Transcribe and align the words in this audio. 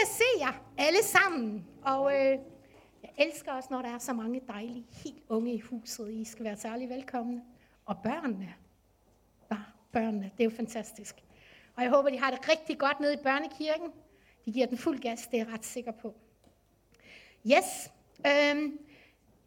jeg 0.00 0.08
se 0.08 0.24
jer 0.40 0.52
alle 0.78 1.02
sammen. 1.02 1.66
Og 1.82 2.14
øh, 2.14 2.38
jeg 3.02 3.10
elsker 3.18 3.52
også, 3.52 3.68
når 3.70 3.82
der 3.82 3.88
er 3.88 3.98
så 3.98 4.12
mange 4.12 4.40
dejlige, 4.48 4.86
helt 4.90 5.22
unge 5.28 5.54
i 5.54 5.60
huset. 5.60 6.12
I 6.12 6.24
skal 6.24 6.44
være 6.44 6.56
særlig 6.56 6.88
velkomne. 6.88 7.42
Og 7.86 7.96
børnene. 8.02 8.54
Bare 9.48 9.64
børnene, 9.92 10.30
det 10.38 10.44
er 10.44 10.50
jo 10.50 10.56
fantastisk. 10.56 11.14
Og 11.76 11.82
jeg 11.82 11.90
håber, 11.90 12.10
de 12.10 12.18
har 12.18 12.30
det 12.30 12.48
rigtig 12.48 12.78
godt 12.78 13.00
nede 13.00 13.14
i 13.14 13.22
børnekirken. 13.22 13.90
De 14.44 14.52
giver 14.52 14.66
den 14.66 14.78
fuld 14.78 14.98
gas, 14.98 15.26
det 15.26 15.40
er 15.40 15.44
jeg 15.44 15.54
ret 15.54 15.64
sikker 15.64 15.92
på. 15.92 16.14
Yes. 17.46 17.90
Øhm, 18.26 18.78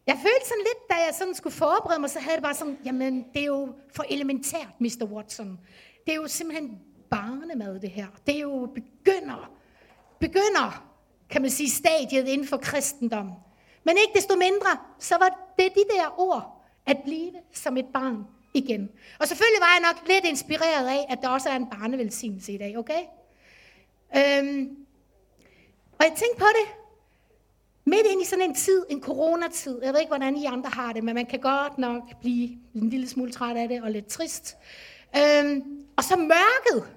jeg 0.06 0.16
følte 0.16 0.44
sådan 0.48 0.64
lidt, 0.70 0.90
da 0.90 0.94
jeg 0.94 1.14
sådan 1.18 1.34
skulle 1.34 1.54
forberede 1.54 2.00
mig, 2.00 2.10
så 2.10 2.20
havde 2.20 2.36
det 2.36 2.42
bare 2.42 2.54
sådan, 2.54 2.78
jamen 2.84 3.26
det 3.34 3.42
er 3.42 3.46
jo 3.46 3.74
for 3.94 4.04
elementært, 4.10 4.80
Mr. 4.80 5.04
Watson. 5.04 5.60
Det 6.06 6.12
er 6.12 6.16
jo 6.16 6.28
simpelthen 6.28 6.80
barnemad, 7.10 7.80
det 7.80 7.90
her. 7.90 8.06
Det 8.26 8.36
er 8.36 8.40
jo 8.40 8.68
begynder, 8.74 9.50
begynder, 10.26 10.84
kan 11.30 11.42
man 11.42 11.50
sige, 11.50 11.70
stadiet 11.70 12.28
inden 12.28 12.46
for 12.46 12.56
kristendom. 12.56 13.30
Men 13.84 13.96
ikke 13.96 14.12
desto 14.14 14.34
mindre, 14.36 14.70
så 14.98 15.16
var 15.18 15.28
det 15.58 15.74
de 15.74 15.84
der 15.96 16.20
ord, 16.20 16.64
at 16.86 16.96
blive 17.04 17.32
som 17.52 17.76
et 17.76 17.86
barn 17.94 18.26
igen. 18.54 18.90
Og 19.20 19.28
selvfølgelig 19.28 19.60
var 19.60 19.72
jeg 19.74 19.92
nok 19.92 20.08
lidt 20.08 20.24
inspireret 20.24 20.86
af, 20.86 21.06
at 21.08 21.18
der 21.22 21.28
også 21.28 21.48
er 21.48 21.56
en 21.56 21.66
barnevelsignelse 21.66 22.52
i 22.52 22.58
dag, 22.58 22.78
okay? 22.78 23.02
Øhm, 24.16 24.76
og 25.98 26.04
jeg 26.04 26.12
tænkte 26.16 26.38
på 26.38 26.46
det, 26.58 26.66
midt 27.84 28.06
ind 28.06 28.22
i 28.22 28.24
sådan 28.24 28.44
en 28.44 28.54
tid, 28.54 28.86
en 28.90 29.02
coronatid, 29.02 29.82
jeg 29.82 29.92
ved 29.92 30.00
ikke, 30.00 30.10
hvordan 30.10 30.36
I 30.36 30.44
andre 30.44 30.70
har 30.70 30.92
det, 30.92 31.04
men 31.04 31.14
man 31.14 31.26
kan 31.26 31.40
godt 31.40 31.78
nok 31.78 32.02
blive 32.20 32.58
en 32.74 32.90
lille 32.90 33.08
smule 33.08 33.32
træt 33.32 33.56
af 33.56 33.68
det 33.68 33.82
og 33.82 33.90
lidt 33.90 34.06
trist. 34.06 34.56
Øhm, 35.16 35.62
og 35.96 36.04
så 36.04 36.16
mørket. 36.16 36.88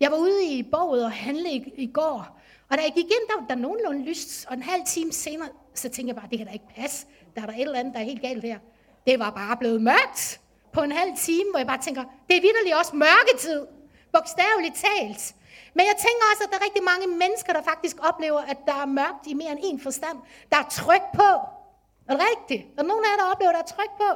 Jeg 0.00 0.10
var 0.10 0.16
ude 0.16 0.44
i 0.44 0.62
borget 0.62 1.04
og 1.04 1.12
handle 1.12 1.50
i, 1.50 1.72
i 1.76 1.86
går, 1.86 2.40
og 2.74 2.78
da 2.78 2.82
jeg 2.84 2.94
gik 2.94 3.10
ind, 3.16 3.24
der 3.30 3.36
var 3.40 3.46
der 3.46 3.54
nogenlunde 3.54 4.02
lyst, 4.10 4.46
og 4.48 4.54
en 4.54 4.62
halv 4.62 4.82
time 4.86 5.12
senere, 5.12 5.48
så 5.74 5.88
tænkte 5.88 6.08
jeg 6.12 6.16
bare, 6.20 6.28
det 6.30 6.38
kan 6.38 6.46
da 6.46 6.52
ikke 6.52 6.70
passe. 6.76 7.06
Der 7.34 7.42
er 7.42 7.46
der 7.46 7.52
et 7.52 7.60
eller 7.60 7.78
andet, 7.78 7.94
der 7.94 8.00
er 8.00 8.04
helt 8.04 8.22
galt 8.22 8.44
her. 8.44 8.58
Det 9.06 9.18
var 9.18 9.30
bare 9.30 9.56
blevet 9.56 9.82
mørkt 9.82 10.40
på 10.72 10.80
en 10.82 10.92
halv 10.92 11.12
time, 11.28 11.48
hvor 11.50 11.58
jeg 11.58 11.66
bare 11.66 11.82
tænker, 11.86 12.02
det 12.28 12.36
er 12.36 12.40
vidderligt 12.40 12.76
også 12.80 12.96
mørketid. 12.96 13.60
Bogstaveligt 14.12 14.76
talt. 14.86 15.22
Men 15.76 15.82
jeg 15.90 15.96
tænker 16.06 16.24
også, 16.32 16.42
at 16.44 16.50
der 16.50 16.58
er 16.60 16.64
rigtig 16.68 16.84
mange 16.92 17.06
mennesker, 17.22 17.52
der 17.52 17.62
faktisk 17.62 17.96
oplever, 18.08 18.40
at 18.52 18.58
der 18.66 18.76
er 18.82 18.86
mørkt 18.86 19.24
i 19.26 19.34
mere 19.34 19.52
end 19.54 19.60
en 19.62 19.80
forstand. 19.80 20.18
Der 20.52 20.58
er 20.64 20.68
tryk 20.80 21.04
på. 21.20 21.30
Er 22.08 22.12
det 22.14 22.22
rigtigt? 22.32 22.62
Er 22.72 22.82
der 22.82 22.88
nogen 22.92 23.04
af 23.04 23.08
jer, 23.10 23.18
der 23.22 23.26
oplever, 23.32 23.50
at 23.52 23.56
der 23.58 23.64
er 23.66 23.72
tryk 23.76 23.92
på? 24.04 24.10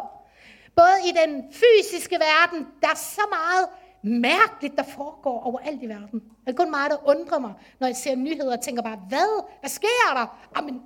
Både 0.80 0.96
i 1.08 1.12
den 1.20 1.30
fysiske 1.60 2.16
verden, 2.28 2.60
der 2.82 2.88
er 2.94 3.00
så 3.18 3.24
meget 3.38 3.64
mærkeligt, 4.02 4.76
der 4.76 4.82
foregår 4.82 5.40
overalt 5.40 5.82
i 5.82 5.86
verden. 5.86 6.20
Det 6.20 6.52
er 6.52 6.52
kun 6.52 6.70
meget, 6.70 6.90
der 6.90 7.08
undrer 7.08 7.38
mig, 7.38 7.54
når 7.80 7.86
jeg 7.86 7.96
ser 7.96 8.16
nyheder 8.16 8.56
og 8.56 8.62
tænker 8.62 8.82
bare, 8.82 9.00
hvad? 9.08 9.44
Hvad 9.60 9.70
sker 9.70 10.14
der? 10.14 10.48
Amen, 10.54 10.82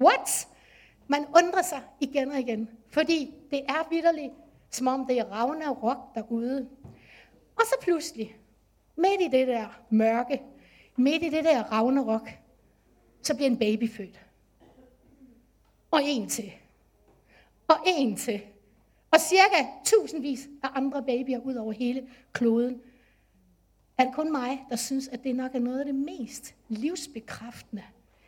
what? 0.00 0.48
Man 1.06 1.26
undrer 1.36 1.62
sig 1.62 1.82
igen 2.00 2.30
og 2.30 2.38
igen, 2.38 2.68
fordi 2.90 3.34
det 3.50 3.60
er 3.68 3.88
vidderligt, 3.90 4.32
som 4.70 4.86
om 4.86 5.06
det 5.06 5.18
er 5.18 5.24
Ragnarok 5.24 6.14
derude. 6.14 6.68
Og 7.56 7.62
så 7.62 7.74
pludselig, 7.80 8.36
midt 8.96 9.20
i 9.20 9.36
det 9.36 9.48
der 9.48 9.80
mørke, 9.90 10.42
midt 10.96 11.22
i 11.22 11.28
det 11.28 11.44
der 11.44 11.62
Ragnarok, 11.62 12.28
så 13.22 13.36
bliver 13.36 13.50
en 13.50 13.58
baby 13.58 13.90
født. 13.90 14.20
Og 15.90 16.00
en 16.04 16.28
til. 16.28 16.52
Og 17.68 17.76
en 17.86 18.16
til. 18.16 18.42
Og 19.10 19.20
cirka 19.20 19.66
tusindvis 19.84 20.48
af 20.62 20.68
andre 20.74 21.02
babyer 21.02 21.38
ud 21.38 21.54
over 21.54 21.72
hele 21.72 22.08
kloden. 22.32 22.80
Er 23.98 24.04
det 24.04 24.14
kun 24.14 24.32
mig, 24.32 24.66
der 24.70 24.76
synes, 24.76 25.08
at 25.08 25.24
det 25.24 25.36
nok 25.36 25.54
er 25.54 25.58
noget 25.58 25.78
af 25.78 25.84
det 25.84 25.94
mest 25.94 26.54
livsbekræftende? 26.68 27.82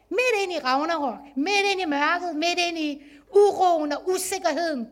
Midt 0.08 0.42
ind 0.42 0.52
i 0.52 0.58
Ragnarok, 0.64 1.36
midt 1.36 1.72
ind 1.72 1.80
i 1.80 1.84
mørket, 1.84 2.36
midt 2.36 2.58
ind 2.68 2.78
i 2.78 3.02
uroen 3.34 3.92
og 3.92 4.08
usikkerheden, 4.08 4.88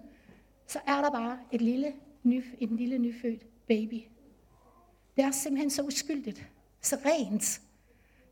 så 0.67 0.79
er 0.87 1.01
der 1.01 1.11
bare 1.11 1.39
et 1.53 1.61
lille, 1.61 1.93
ny, 2.23 2.45
en 2.59 2.77
lille 2.77 2.99
nyfødt 2.99 3.67
baby. 3.69 4.03
Det 5.17 5.25
er 5.25 5.31
simpelthen 5.31 5.71
så 5.71 5.83
uskyldigt, 5.83 6.47
så 6.81 6.97
rent, 7.07 7.61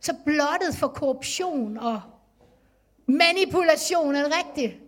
så 0.00 0.14
blottet 0.24 0.74
for 0.74 0.88
korruption 0.88 1.76
og 1.76 2.00
manipulation, 3.06 4.14
er 4.14 4.22
det 4.22 4.32
rigtigt? 4.38 4.82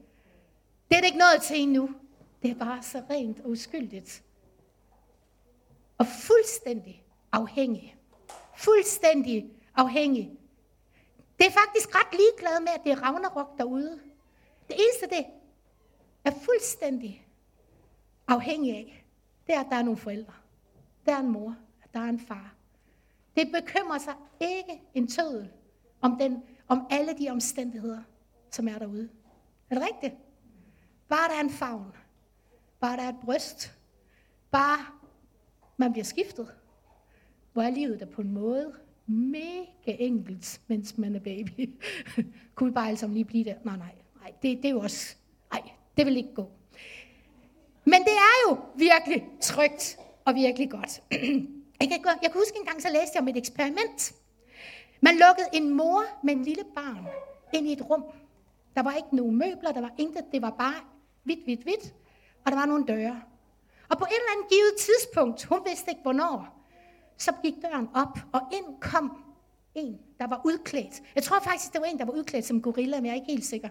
Det 0.88 0.97
er 0.97 1.00
det 1.00 1.06
ikke 1.06 1.19
noget 1.19 1.42
til 1.42 1.60
endnu. 1.60 1.91
Det 2.42 2.50
er 2.50 2.54
bare 2.54 2.82
så 2.82 3.02
rent 3.10 3.40
og 3.40 3.50
uskyldigt. 3.50 4.22
Og 5.98 6.06
fuldstændig 6.06 7.04
afhængig. 7.32 7.96
Fuldstændig 8.56 9.50
afhængig. 9.74 10.38
Det 11.38 11.46
er 11.46 11.50
faktisk 11.50 11.94
ret 11.94 12.18
ligeglad 12.18 12.60
med, 12.60 12.68
at 12.68 12.80
det 12.84 12.92
er 12.92 13.02
Ragnarok 13.02 13.58
derude. 13.58 14.00
Det 14.68 14.76
eneste, 14.76 15.16
det 15.16 15.26
er 16.24 16.30
fuldstændig 16.30 17.26
afhængig 18.28 18.76
af, 18.76 19.04
det 19.46 19.54
er, 19.54 19.60
at 19.60 19.66
der 19.70 19.76
er 19.76 19.82
nogle 19.82 19.96
forældre. 19.96 20.32
Der 21.06 21.12
er 21.12 21.20
en 21.20 21.30
mor, 21.30 21.56
der 21.94 22.00
er 22.00 22.08
en 22.08 22.20
far. 22.20 22.54
Det 23.36 23.52
bekymrer 23.52 23.98
sig 23.98 24.14
ikke 24.40 24.82
en 24.94 25.06
tødel 25.06 25.50
om, 26.00 26.18
den, 26.18 26.42
om 26.68 26.86
alle 26.90 27.18
de 27.18 27.30
omstændigheder, 27.30 28.02
som 28.50 28.68
er 28.68 28.78
derude. 28.78 29.08
Er 29.70 29.74
det 29.74 29.84
rigtigt? 29.92 30.14
Bare 31.08 31.28
der 31.28 31.34
er 31.34 31.40
en 31.40 31.50
favn. 31.50 31.94
Bare 32.80 32.96
der 32.96 33.02
er 33.02 33.08
et 33.08 33.20
bryst. 33.24 33.78
Bare 34.50 34.86
man 35.76 35.92
bliver 35.92 36.04
skiftet. 36.04 36.54
Hvor 37.52 37.62
er 37.62 37.70
livet 37.70 38.00
der 38.00 38.06
på 38.06 38.22
en 38.22 38.32
måde 38.32 38.72
mega 39.06 39.96
enkelt, 39.98 40.60
mens 40.66 40.98
man 40.98 41.16
er 41.16 41.20
baby. 41.20 41.70
Kunne 42.54 42.70
vi 42.70 42.74
bare 42.74 42.86
alle 42.86 42.98
sammen 42.98 43.14
lige 43.14 43.24
blive 43.24 43.44
der? 43.44 43.54
Nej, 43.64 43.76
nej, 43.76 43.94
nej, 44.20 44.32
det, 44.42 44.56
det 44.56 44.64
er 44.64 44.70
jo 44.70 44.80
også, 44.80 45.16
nej, 45.52 45.62
det 45.96 46.06
vil 46.06 46.16
ikke 46.16 46.34
gå. 46.34 46.50
Men 47.84 48.00
det 48.00 48.12
er 48.12 48.48
jo 48.48 48.58
virkelig 48.76 49.28
trygt 49.41 49.98
og 50.24 50.34
virkelig 50.34 50.70
godt. 50.70 51.02
Jeg 51.80 51.88
kan, 51.88 51.98
jeg 52.04 52.30
kan 52.32 52.41
huske 52.41 52.58
en 52.58 52.66
gang, 52.66 52.82
så 52.82 52.88
læste 52.88 53.10
jeg 53.14 53.22
om 53.22 53.28
et 53.28 53.36
eksperiment. 53.36 54.14
Man 55.00 55.14
lukkede 55.14 55.48
en 55.52 55.70
mor 55.70 56.02
med 56.24 56.34
en 56.34 56.42
lille 56.42 56.64
barn 56.74 57.06
ind 57.54 57.66
i 57.68 57.72
et 57.72 57.91
rum. 57.91 58.04
Der 58.74 58.82
var 58.82 58.94
ikke 58.97 59.16
nogen 59.16 59.36
møbler, 59.36 59.72
der 59.72 59.80
var 59.80 59.94
intet, 59.98 60.24
det 60.32 60.42
var 60.42 60.50
bare 60.50 60.74
hvidt, 61.24 61.44
hvidt, 61.44 61.62
hvidt, 61.62 61.94
og 62.44 62.52
der 62.52 62.58
var 62.58 62.66
nogle 62.66 62.84
døre. 62.86 63.22
Og 63.90 63.98
på 63.98 64.04
et 64.04 64.16
eller 64.16 64.32
andet 64.36 64.48
givet 64.50 64.74
tidspunkt, 64.78 65.44
hun 65.44 65.60
vidste 65.66 65.90
ikke 65.90 66.02
hvornår, 66.02 66.66
så 67.18 67.32
gik 67.42 67.54
døren 67.62 67.88
op, 67.94 68.18
og 68.32 68.40
ind 68.52 68.80
kom 68.80 69.24
en, 69.74 69.98
der 70.18 70.26
var 70.26 70.40
udklædt. 70.44 71.02
Jeg 71.14 71.22
tror 71.22 71.40
faktisk, 71.40 71.72
det 71.72 71.80
var 71.80 71.86
en, 71.86 71.98
der 71.98 72.04
var 72.04 72.12
udklædt 72.12 72.44
som 72.44 72.62
gorilla, 72.62 72.96
men 72.96 73.06
jeg 73.06 73.10
er 73.12 73.14
ikke 73.14 73.32
helt 73.32 73.46
sikker. 73.46 73.68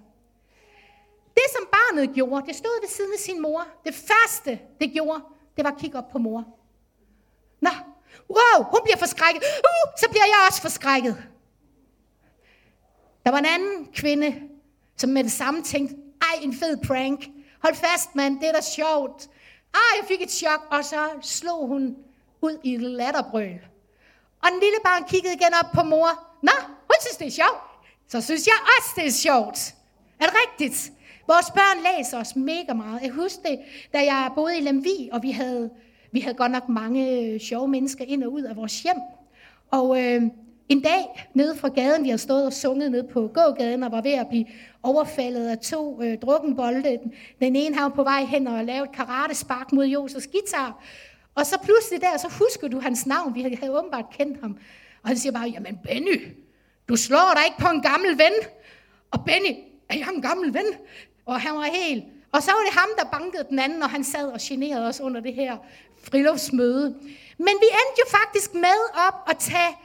Det, 1.34 1.44
som 1.58 1.68
barnet 1.72 2.16
gjorde, 2.16 2.48
det 2.48 2.56
stod 2.56 2.82
ved 2.82 2.90
siden 2.90 3.12
af 3.14 3.20
sin 3.20 3.42
mor. 3.42 3.68
Det 3.86 3.96
første, 3.96 4.60
det 4.80 4.92
gjorde, 4.92 5.22
det 5.58 5.64
var 5.64 5.72
at 5.72 5.78
kigge 5.78 5.98
op 5.98 6.10
på 6.10 6.18
mor. 6.18 6.44
Nå, 7.62 7.70
wow, 8.30 8.64
hun 8.64 8.80
bliver 8.84 8.98
forskrækket. 8.98 9.42
Uh, 9.44 9.92
så 9.98 10.10
bliver 10.10 10.26
jeg 10.26 10.48
også 10.48 10.62
forskrækket. 10.62 11.28
Der 13.26 13.32
var 13.32 13.38
en 13.38 13.46
anden 13.46 13.86
kvinde, 13.94 14.42
som 14.98 15.10
med 15.10 15.24
det 15.24 15.32
samme 15.32 15.64
tænkte, 15.64 15.96
ej, 16.22 16.40
en 16.42 16.54
fed 16.54 16.78
prank. 16.88 17.30
Hold 17.64 17.76
fast, 17.76 18.16
mand, 18.16 18.40
det 18.40 18.48
er 18.48 18.52
da 18.52 18.62
sjovt. 18.62 19.30
Ah, 19.74 19.92
jeg 20.00 20.08
fik 20.08 20.22
et 20.22 20.32
chok, 20.32 20.68
og 20.72 20.86
så 20.86 21.10
slog 21.22 21.68
hun 21.68 21.96
ud 22.42 22.58
i 22.64 22.74
et 22.74 22.82
latterbrøl. 22.82 23.60
Og 24.44 24.48
den 24.52 24.60
lille 24.60 24.78
barn 24.84 25.04
kiggede 25.10 25.34
igen 25.34 25.54
op 25.64 25.72
på 25.74 25.84
mor. 25.84 26.10
Nå, 26.42 26.52
hun 26.62 26.96
synes, 27.02 27.18
det 27.18 27.28
er 27.28 27.32
sjovt. 27.32 27.64
Så 28.08 28.22
synes 28.22 28.48
jeg 28.48 28.56
også, 28.78 28.90
det 28.96 29.06
er 29.08 29.12
sjovt. 29.12 29.76
Er 30.20 30.26
det 30.26 30.34
rigtigt? 30.48 30.92
Vores 31.28 31.52
børn 31.52 31.98
læser 31.98 32.20
os 32.20 32.36
mega 32.36 32.74
meget. 32.74 33.02
Jeg 33.02 33.12
husker 33.12 33.50
det, 33.50 33.60
da 33.94 33.98
jeg 33.98 34.32
boede 34.36 34.58
i 34.58 34.62
Lemvi, 34.62 35.10
og 35.12 35.24
vi 35.24 35.32
havde, 35.32 35.70
vi 36.12 36.20
havde 36.20 36.36
godt 36.36 36.52
nok 36.52 36.70
mange 36.70 37.20
øh, 37.20 37.40
sjove 37.40 37.68
mennesker 37.68 38.06
ind 38.08 38.24
og 38.24 38.34
ud 38.34 38.42
af 38.42 38.56
vores 38.56 38.82
hjem. 38.82 38.98
Og 39.72 40.04
øh, 40.04 40.22
en 40.70 40.82
dag 40.82 41.30
nede 41.34 41.58
fra 41.58 41.68
gaden, 41.68 42.04
vi 42.04 42.10
har 42.10 42.18
stået 42.18 42.46
og 42.46 42.54
sunget 42.54 42.92
ned 42.92 43.04
på 43.04 43.28
gågaden 43.34 43.84
og 43.84 43.92
var 43.92 44.02
ved 44.02 44.12
at 44.12 44.28
blive 44.28 44.46
overfaldet 44.84 45.48
af 45.48 45.58
to 45.58 46.02
øh, 46.04 46.18
drukkenbolde. 46.18 47.00
Den 47.42 47.56
ene 47.56 47.76
har 47.76 47.90
på 47.90 48.04
vej 48.04 48.24
hen 48.24 48.48
og 48.48 48.66
lavet 48.66 48.92
karatespark 48.92 49.72
mod 49.72 49.86
Josefs 49.86 50.28
guitar. 50.28 50.84
Og 51.36 51.46
så 51.46 51.58
pludselig 51.64 52.02
der, 52.02 52.18
så 52.18 52.28
husker 52.28 52.68
du 52.68 52.80
hans 52.80 53.06
navn. 53.06 53.36
Vi 53.36 53.42
havde 53.42 53.78
åbenbart 53.78 54.06
kendt 54.18 54.42
ham. 54.42 54.58
Og 55.04 55.08
han 55.10 55.18
siger 55.18 55.32
bare, 55.32 55.48
jamen 55.48 55.80
Benny, 55.84 56.28
du 56.90 56.96
slår 56.96 57.34
dig 57.36 57.46
ikke 57.46 57.58
på 57.60 57.68
en 57.68 57.82
gammel 57.82 58.18
ven. 58.18 58.34
Og 59.12 59.26
Benny, 59.26 59.56
er 59.90 59.98
jeg 59.98 60.08
en 60.16 60.22
gammel 60.22 60.54
ven? 60.54 60.66
Og 61.26 61.42
han 61.42 61.56
var 61.56 61.64
helt... 61.64 62.04
Og 62.32 62.44
så 62.44 62.52
var 62.52 62.60
det 62.70 62.80
ham, 62.80 62.90
der 62.98 63.20
bankede 63.20 63.46
den 63.50 63.60
anden, 63.60 63.84
og 63.84 63.90
han 63.90 64.04
sad 64.04 64.28
og 64.28 64.40
generede 64.42 64.88
os 64.88 65.02
under 65.02 65.22
det 65.22 65.34
her 65.34 65.58
friluftsmøde. 66.04 66.96
Men 67.38 67.56
vi 67.62 67.68
endte 67.80 68.00
jo 68.00 68.18
faktisk 68.18 68.54
med 68.54 68.80
op 69.08 69.30
at 69.30 69.38
tage 69.38 69.76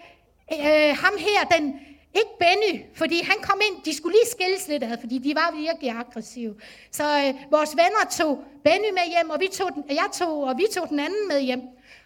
øh, 0.53 0.97
ham 1.03 1.15
her, 1.19 1.45
den, 1.57 1.81
ikke 2.15 2.35
Benny, 2.39 2.73
fordi 2.95 3.23
han 3.23 3.37
kom 3.43 3.61
ind, 3.69 3.85
de 3.85 3.97
skulle 3.97 4.17
lige 4.17 4.31
skilles 4.31 4.69
lidt 4.69 4.83
ad, 4.83 4.97
fordi 5.01 5.19
de 5.19 5.35
var 5.35 5.55
virkelig 5.57 5.91
aggressive. 5.91 6.55
Så 6.91 7.05
øh, 7.05 7.35
vores 7.51 7.71
venner 7.77 8.05
tog 8.19 8.45
Benny 8.65 8.91
med 8.99 9.07
hjem, 9.15 9.31
og 9.31 9.41
vi 9.41 9.49
tog 9.53 9.71
den, 9.75 9.85
jeg 9.89 10.09
tog, 10.13 10.45
og 10.45 10.55
vi 10.59 10.67
tog 10.75 10.89
den 10.89 11.01
anden 11.01 11.29
med 11.29 11.41
hjem. 11.41 11.63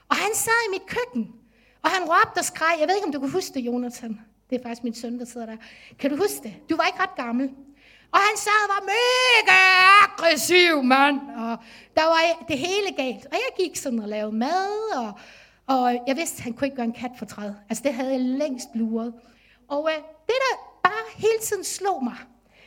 Og 0.08 0.16
han 0.16 0.34
sad 0.34 0.60
i 0.68 0.70
mit 0.70 0.86
køkken, 0.86 1.32
og 1.82 1.90
han 1.90 2.02
råbte 2.02 2.38
og 2.38 2.44
skreg. 2.44 2.76
Jeg 2.80 2.88
ved 2.88 2.94
ikke, 2.94 3.06
om 3.06 3.12
du 3.12 3.20
kan 3.20 3.30
huske 3.30 3.54
det, 3.54 3.60
Jonathan. 3.60 4.20
Det 4.50 4.58
er 4.58 4.62
faktisk 4.62 4.84
min 4.84 4.94
søn, 4.94 5.18
der 5.18 5.24
sidder 5.24 5.46
der. 5.46 5.56
Kan 5.98 6.10
du 6.10 6.16
huske 6.16 6.40
det? 6.42 6.54
Du 6.70 6.76
var 6.76 6.86
ikke 6.86 7.00
ret 7.02 7.16
gammel. 7.16 7.50
Og 8.12 8.18
han 8.18 8.36
sad 8.36 8.60
og 8.64 8.68
var 8.74 8.82
mega 8.94 9.58
aggressiv, 10.04 10.82
mand. 10.82 11.20
Og 11.36 11.56
der 11.96 12.04
var 12.04 12.44
det 12.48 12.58
hele 12.58 12.92
galt. 12.96 13.26
Og 13.26 13.32
jeg 13.32 13.66
gik 13.66 13.76
sådan 13.76 13.98
og 13.98 14.08
lavede 14.08 14.36
mad, 14.36 14.96
og, 14.96 15.12
og 15.68 16.00
jeg 16.06 16.16
vidste, 16.16 16.36
at 16.36 16.44
han 16.44 16.52
kunne 16.52 16.66
ikke 16.66 16.76
gøre 16.76 16.86
en 16.86 16.92
kat 16.92 17.10
for 17.18 17.26
træd. 17.26 17.54
Altså, 17.68 17.82
det 17.84 17.94
havde 17.94 18.10
jeg 18.10 18.20
længst 18.20 18.68
luret. 18.74 19.14
Og 19.68 19.90
øh, 19.92 19.96
det, 20.26 20.36
der 20.44 20.80
bare 20.82 21.04
hele 21.16 21.38
tiden 21.42 21.64
slog 21.64 22.04
mig, 22.04 22.16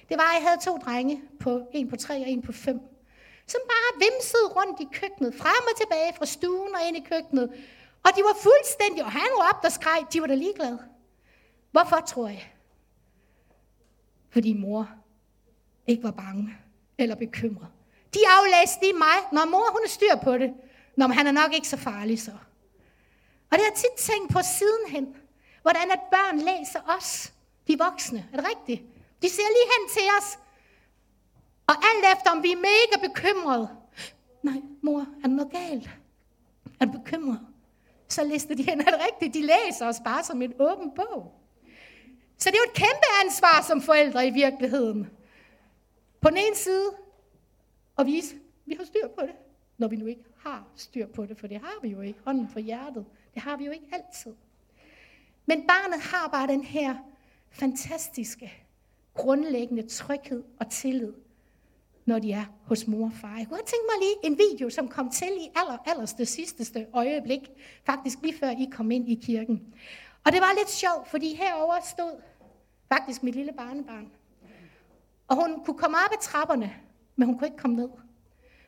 det 0.09 0.17
var, 0.17 0.23
at 0.23 0.41
jeg 0.41 0.49
havde 0.49 0.61
to 0.65 0.77
drenge, 0.77 1.21
på 1.39 1.67
en 1.73 1.89
på 1.89 1.95
tre 1.95 2.15
og 2.15 2.29
en 2.29 2.41
på 2.41 2.51
fem, 2.51 2.79
som 3.47 3.61
bare 3.67 3.89
vimsede 4.05 4.47
rundt 4.47 4.79
i 4.79 4.87
køkkenet, 4.93 5.35
frem 5.35 5.63
og 5.71 5.77
tilbage 5.81 6.13
fra 6.17 6.25
stuen 6.25 6.75
og 6.75 6.87
ind 6.87 6.97
i 6.97 7.05
køkkenet. 7.11 7.49
Og 8.03 8.09
de 8.15 8.21
var 8.23 8.37
fuldstændig, 8.41 9.03
og 9.03 9.11
han 9.11 9.29
råbte 9.41 9.65
og 9.65 9.71
skreg, 9.71 10.05
de 10.13 10.21
var 10.21 10.27
da 10.27 10.35
ligeglade. 10.35 10.79
Hvorfor, 11.71 11.99
tror 12.07 12.27
jeg? 12.27 12.53
Fordi 14.29 14.53
mor 14.53 14.89
ikke 15.87 16.03
var 16.03 16.11
bange 16.11 16.57
eller 16.97 17.15
bekymret. 17.15 17.67
De 18.13 18.19
aflæste 18.37 18.89
i 18.89 18.93
mig, 18.97 19.17
når 19.31 19.45
mor 19.45 19.71
hun 19.71 19.81
er 19.85 19.89
styr 19.89 20.15
på 20.23 20.37
det. 20.37 20.53
Når 20.95 21.07
han 21.07 21.27
er 21.27 21.31
nok 21.31 21.53
ikke 21.53 21.67
så 21.67 21.77
farlig 21.77 22.21
så. 22.21 22.31
Og 23.51 23.57
det 23.57 23.61
har 23.65 23.71
jeg 23.71 23.77
tit 23.77 23.95
tænkt 23.97 24.31
på 24.31 24.39
sidenhen, 24.41 25.15
hvordan 25.61 25.91
at 25.91 25.99
børn 26.11 26.37
læser 26.37 26.81
os, 26.97 27.33
de 27.67 27.77
voksne. 27.77 28.29
Er 28.33 28.37
det 28.37 28.45
rigtigt? 28.49 28.81
De 29.21 29.29
ser 29.29 29.49
lige 29.57 29.69
hen 29.73 29.89
til 29.89 30.07
os, 30.19 30.39
og 31.67 31.75
alt 31.89 32.17
efter, 32.17 32.31
om 32.31 32.43
vi 32.43 32.51
er 32.51 32.55
mega 32.55 33.07
bekymrede. 33.07 33.69
Nej, 34.43 34.61
mor, 34.81 34.99
er 34.99 35.27
der 35.27 35.35
noget 35.35 35.51
galt? 35.51 35.89
Er 36.79 36.85
du 36.85 36.91
bekymret? 36.91 37.39
Så 38.07 38.23
lister 38.23 38.55
de 38.55 38.63
hen, 38.63 38.81
er 38.81 38.85
det 38.85 38.99
rigtigt? 39.11 39.33
De 39.33 39.41
læser 39.41 39.87
os 39.87 40.01
bare 40.05 40.23
som 40.23 40.41
en 40.41 40.53
åben 40.59 40.91
bog. 40.95 41.33
Så 42.37 42.49
det 42.49 42.55
er 42.55 42.61
jo 42.65 42.71
et 42.71 42.77
kæmpe 42.77 43.07
ansvar 43.23 43.63
som 43.67 43.81
forældre 43.81 44.27
i 44.27 44.31
virkeligheden. 44.31 45.09
På 46.21 46.29
den 46.29 46.37
ene 46.37 46.55
side, 46.55 46.91
at 47.97 48.05
vise, 48.05 48.35
at 48.35 48.41
vi 48.65 48.75
har 48.75 48.85
styr 48.85 49.07
på 49.07 49.21
det, 49.21 49.35
når 49.77 49.87
vi 49.87 49.95
nu 49.95 50.05
ikke 50.05 50.23
har 50.37 50.67
styr 50.75 51.07
på 51.07 51.25
det, 51.25 51.39
for 51.39 51.47
det 51.47 51.57
har 51.57 51.79
vi 51.81 51.89
jo 51.89 52.01
ikke. 52.01 52.19
Hånden 52.25 52.49
på 52.53 52.59
hjertet, 52.59 53.05
det 53.33 53.41
har 53.41 53.57
vi 53.57 53.65
jo 53.65 53.71
ikke 53.71 53.87
altid. 53.91 54.33
Men 55.45 55.67
barnet 55.67 55.99
har 55.99 56.27
bare 56.27 56.47
den 56.47 56.63
her 56.63 56.95
fantastiske, 57.49 58.53
grundlæggende 59.13 59.87
tryghed 59.87 60.43
og 60.59 60.69
tillid, 60.69 61.13
når 62.05 62.19
de 62.19 62.31
er 62.31 62.45
hos 62.65 62.87
mor 62.87 63.05
og 63.05 63.13
far. 63.13 63.37
Jeg 63.37 63.47
kunne 63.47 63.57
tænke 63.57 63.85
mig 63.89 63.99
lige 63.99 64.15
en 64.23 64.37
video, 64.37 64.69
som 64.69 64.87
kom 64.87 65.09
til 65.09 65.27
i 65.27 65.49
aller, 65.55 65.77
allerste 65.85 66.25
sidste 66.25 66.87
øjeblik, 66.93 67.49
faktisk 67.85 68.21
lige 68.21 68.37
før 68.39 68.49
I 68.49 68.69
kom 68.71 68.91
ind 68.91 69.09
i 69.09 69.15
kirken. 69.15 69.73
Og 70.25 70.31
det 70.31 70.41
var 70.41 70.53
lidt 70.57 70.69
sjovt, 70.69 71.07
fordi 71.07 71.35
herover 71.35 71.75
stod 71.83 72.21
faktisk 72.89 73.23
mit 73.23 73.35
lille 73.35 73.53
barnebarn. 73.57 74.11
Og 75.27 75.35
hun 75.35 75.65
kunne 75.65 75.77
komme 75.77 75.97
op 75.97 76.11
ad 76.13 76.21
trapperne, 76.21 76.75
men 77.15 77.25
hun 77.25 77.37
kunne 77.37 77.47
ikke 77.47 77.57
komme 77.57 77.75
ned. 77.75 77.89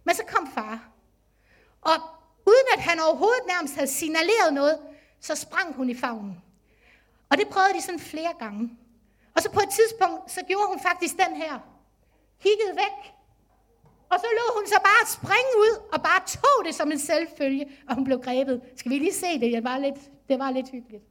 Men 0.03 0.15
så 0.15 0.23
kom 0.27 0.47
far. 0.47 0.89
Og 1.81 1.93
uden 2.45 2.67
at 2.75 2.81
han 2.81 2.99
overhovedet 2.99 3.43
nærmest 3.47 3.75
havde 3.75 3.87
signaleret 3.87 4.53
noget, 4.53 4.79
så 5.19 5.35
sprang 5.35 5.75
hun 5.75 5.89
i 5.89 5.95
favnen. 5.95 6.43
Og 7.29 7.37
det 7.37 7.47
prøvede 7.47 7.73
de 7.73 7.81
sådan 7.81 7.99
flere 7.99 8.33
gange. 8.39 8.77
Og 9.35 9.41
så 9.41 9.51
på 9.51 9.59
et 9.59 9.69
tidspunkt, 9.69 10.31
så 10.31 10.41
gjorde 10.47 10.67
hun 10.67 10.79
faktisk 10.79 11.13
den 11.17 11.35
her. 11.35 11.59
Kiggede 12.39 12.75
væk. 12.75 13.13
Og 14.09 14.19
så 14.19 14.27
lå 14.37 14.45
hun 14.57 14.67
så 14.67 14.79
bare 14.83 15.03
springe 15.17 15.53
ud, 15.57 15.73
og 15.93 16.01
bare 16.01 16.21
tog 16.27 16.65
det 16.65 16.75
som 16.75 16.91
en 16.91 16.99
selvfølge, 16.99 17.71
og 17.89 17.95
hun 17.95 18.03
blev 18.03 18.19
grebet. 18.19 18.61
Skal 18.75 18.91
vi 18.91 18.97
lige 18.97 19.13
se 19.13 19.39
det? 19.39 19.53
Det 19.53 19.63
var 19.63 19.77
lidt, 19.77 19.99
det 20.29 20.39
var 20.39 20.51
lidt 20.51 20.69
hyggeligt. 20.69 21.03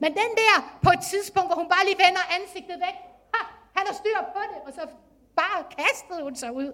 Men 0.00 0.10
den 0.12 0.30
der, 0.42 0.78
på 0.82 0.90
et 0.90 1.00
tidspunkt, 1.10 1.48
hvor 1.48 1.56
hun 1.62 1.68
bare 1.68 1.84
lige 1.84 1.98
vender 2.06 2.24
ansigtet 2.40 2.76
væk, 2.86 2.96
ha, 3.34 3.40
han 3.76 3.86
har 3.86 3.94
styr 3.94 4.18
på 4.36 4.40
det, 4.52 4.58
og 4.66 4.72
så 4.72 4.88
bare 5.36 5.64
kastede 5.78 6.22
hun 6.22 6.36
sig 6.36 6.52
ud. 6.52 6.72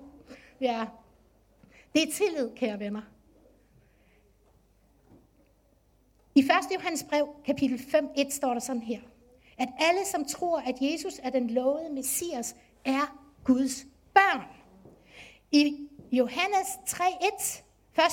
Ja, 0.60 0.86
det 1.94 2.02
er 2.02 2.12
tillid, 2.12 2.50
kære 2.56 2.78
venner. 2.78 3.02
I 6.34 6.40
1. 6.40 6.48
Johannes 6.74 7.04
brev, 7.08 7.28
kapitel 7.46 7.78
5, 7.90 8.08
1, 8.16 8.32
står 8.32 8.52
der 8.52 8.60
sådan 8.60 8.82
her, 8.82 9.00
at 9.58 9.68
alle, 9.78 10.06
som 10.06 10.24
tror, 10.24 10.60
at 10.60 10.74
Jesus 10.80 11.20
er 11.22 11.30
den 11.30 11.50
lovede 11.50 11.94
Messias, 11.94 12.56
er 12.84 13.16
Guds 13.44 13.86
børn. 14.14 14.44
I 15.52 15.88
Johannes 16.12 16.68
3, 16.86 17.04
1, 17.04 17.64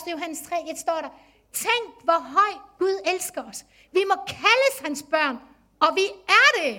1. 0.08 0.12
Johannes 0.12 0.42
3, 0.42 0.56
1 0.70 0.78
står 0.78 1.02
der, 1.02 1.10
tænk, 1.54 2.04
hvor 2.04 2.20
høj 2.20 2.62
Gud 2.80 3.14
elsker 3.14 3.44
os. 3.44 3.66
Vi 3.92 4.00
må 4.08 4.16
kaldes 4.28 4.80
hans 4.82 5.04
børn, 5.04 5.38
og 5.80 5.88
vi 5.96 6.06
er 6.28 6.62
det. 6.62 6.76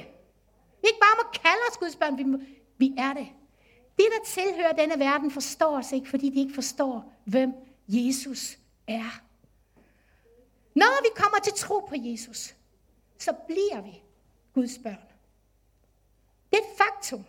Vi 0.81 0.89
ikke 0.89 1.01
bare 1.01 1.25
må 1.25 1.31
kalde 1.43 1.63
os 1.71 1.79
Guds 1.79 1.97
børn, 1.97 2.19
vi, 2.19 2.25
må, 2.25 2.39
vi 2.79 2.95
er 2.99 3.13
det. 3.13 3.29
De, 3.99 4.03
der 4.03 4.25
tilhører 4.25 4.73
denne 4.73 4.99
verden, 4.99 5.31
forstår 5.31 5.79
os 5.79 5.93
ikke, 5.93 6.09
fordi 6.09 6.31
de 6.31 6.41
ikke 6.41 6.55
forstår, 6.55 7.13
hvem 7.25 7.55
Jesus 7.89 8.59
er. 8.87 9.23
Når 10.75 11.03
vi 11.03 11.09
kommer 11.17 11.39
til 11.39 11.53
tro 11.53 11.81
på 11.81 11.95
Jesus, 11.99 12.55
så 13.19 13.33
bliver 13.47 13.81
vi 13.81 14.03
Guds 14.55 14.79
børn. 14.79 15.09
Det 16.51 16.59
er 16.59 16.63
et 16.63 16.79
faktum. 16.79 17.25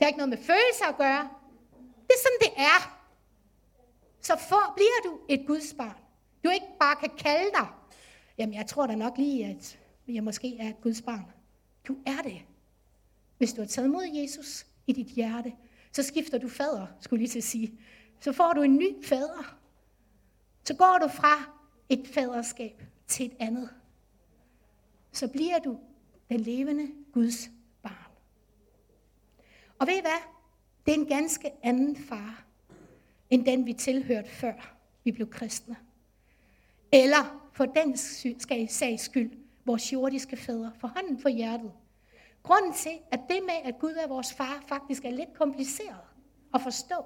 har 0.00 0.06
ikke 0.06 0.18
noget 0.18 0.28
med 0.28 0.38
følelser 0.38 0.86
at 0.88 0.96
gøre. 0.96 1.30
Det 1.80 2.14
er 2.14 2.22
sådan, 2.22 2.40
det 2.40 2.52
er. 2.56 3.00
Så 4.20 4.36
for, 4.48 4.72
bliver 4.76 5.00
du 5.04 5.20
et 5.28 5.46
Guds 5.46 5.74
barn. 5.78 5.96
Du 6.44 6.50
ikke 6.50 6.66
bare 6.80 6.96
kan 6.96 7.10
kalde 7.18 7.50
dig, 7.50 7.66
jamen 8.38 8.54
jeg 8.54 8.66
tror 8.66 8.86
da 8.86 8.94
nok 8.94 9.18
lige, 9.18 9.46
at 9.46 9.78
jeg 10.08 10.24
måske 10.24 10.56
er 10.58 10.68
et 10.68 10.80
Guds 10.82 11.02
barn. 11.02 11.32
Du 11.88 11.96
er 12.06 12.22
det. 12.22 12.42
Hvis 13.38 13.52
du 13.52 13.60
har 13.60 13.68
taget 13.68 13.90
mod 13.90 14.04
Jesus 14.14 14.66
i 14.90 14.92
dit 14.92 15.06
hjerte, 15.06 15.52
så 15.92 16.02
skifter 16.02 16.38
du 16.38 16.48
fader, 16.48 16.86
skulle 17.00 17.20
lige 17.20 17.30
til 17.30 17.38
at 17.38 17.44
sige. 17.44 17.78
Så 18.20 18.32
får 18.32 18.52
du 18.52 18.62
en 18.62 18.76
ny 18.76 19.04
fader. 19.04 19.56
Så 20.64 20.76
går 20.76 20.98
du 21.02 21.08
fra 21.08 21.54
et 21.88 22.08
faderskab 22.14 22.82
til 23.06 23.26
et 23.26 23.36
andet. 23.38 23.70
Så 25.12 25.28
bliver 25.28 25.58
du 25.58 25.78
den 26.28 26.40
levende 26.40 26.88
Guds 27.12 27.50
barn. 27.82 28.12
Og 29.78 29.86
ved 29.86 29.94
I 29.94 30.00
hvad? 30.00 30.22
Det 30.86 30.94
er 30.94 30.98
en 30.98 31.06
ganske 31.06 31.50
anden 31.62 31.96
far, 31.96 32.44
end 33.30 33.46
den 33.46 33.66
vi 33.66 33.72
tilhørte 33.72 34.30
før 34.30 34.76
vi 35.04 35.12
blev 35.12 35.30
kristne. 35.30 35.76
Eller 36.92 37.50
for 37.52 37.66
den 37.66 37.96
sags 38.68 39.02
skyld, 39.02 39.30
vores 39.64 39.92
jordiske 39.92 40.36
fædre, 40.36 40.72
for 40.80 40.88
hånden 40.88 41.18
for 41.18 41.28
hjertet. 41.28 41.72
Grunden 42.42 42.72
til, 42.72 42.98
at 43.10 43.20
det 43.28 43.42
med, 43.42 43.54
at 43.64 43.74
Gud 43.80 43.92
er 43.92 44.06
vores 44.06 44.34
far, 44.34 44.62
faktisk 44.68 45.04
er 45.04 45.10
lidt 45.10 45.34
kompliceret 45.34 46.00
at 46.54 46.60
forstå 46.62 47.04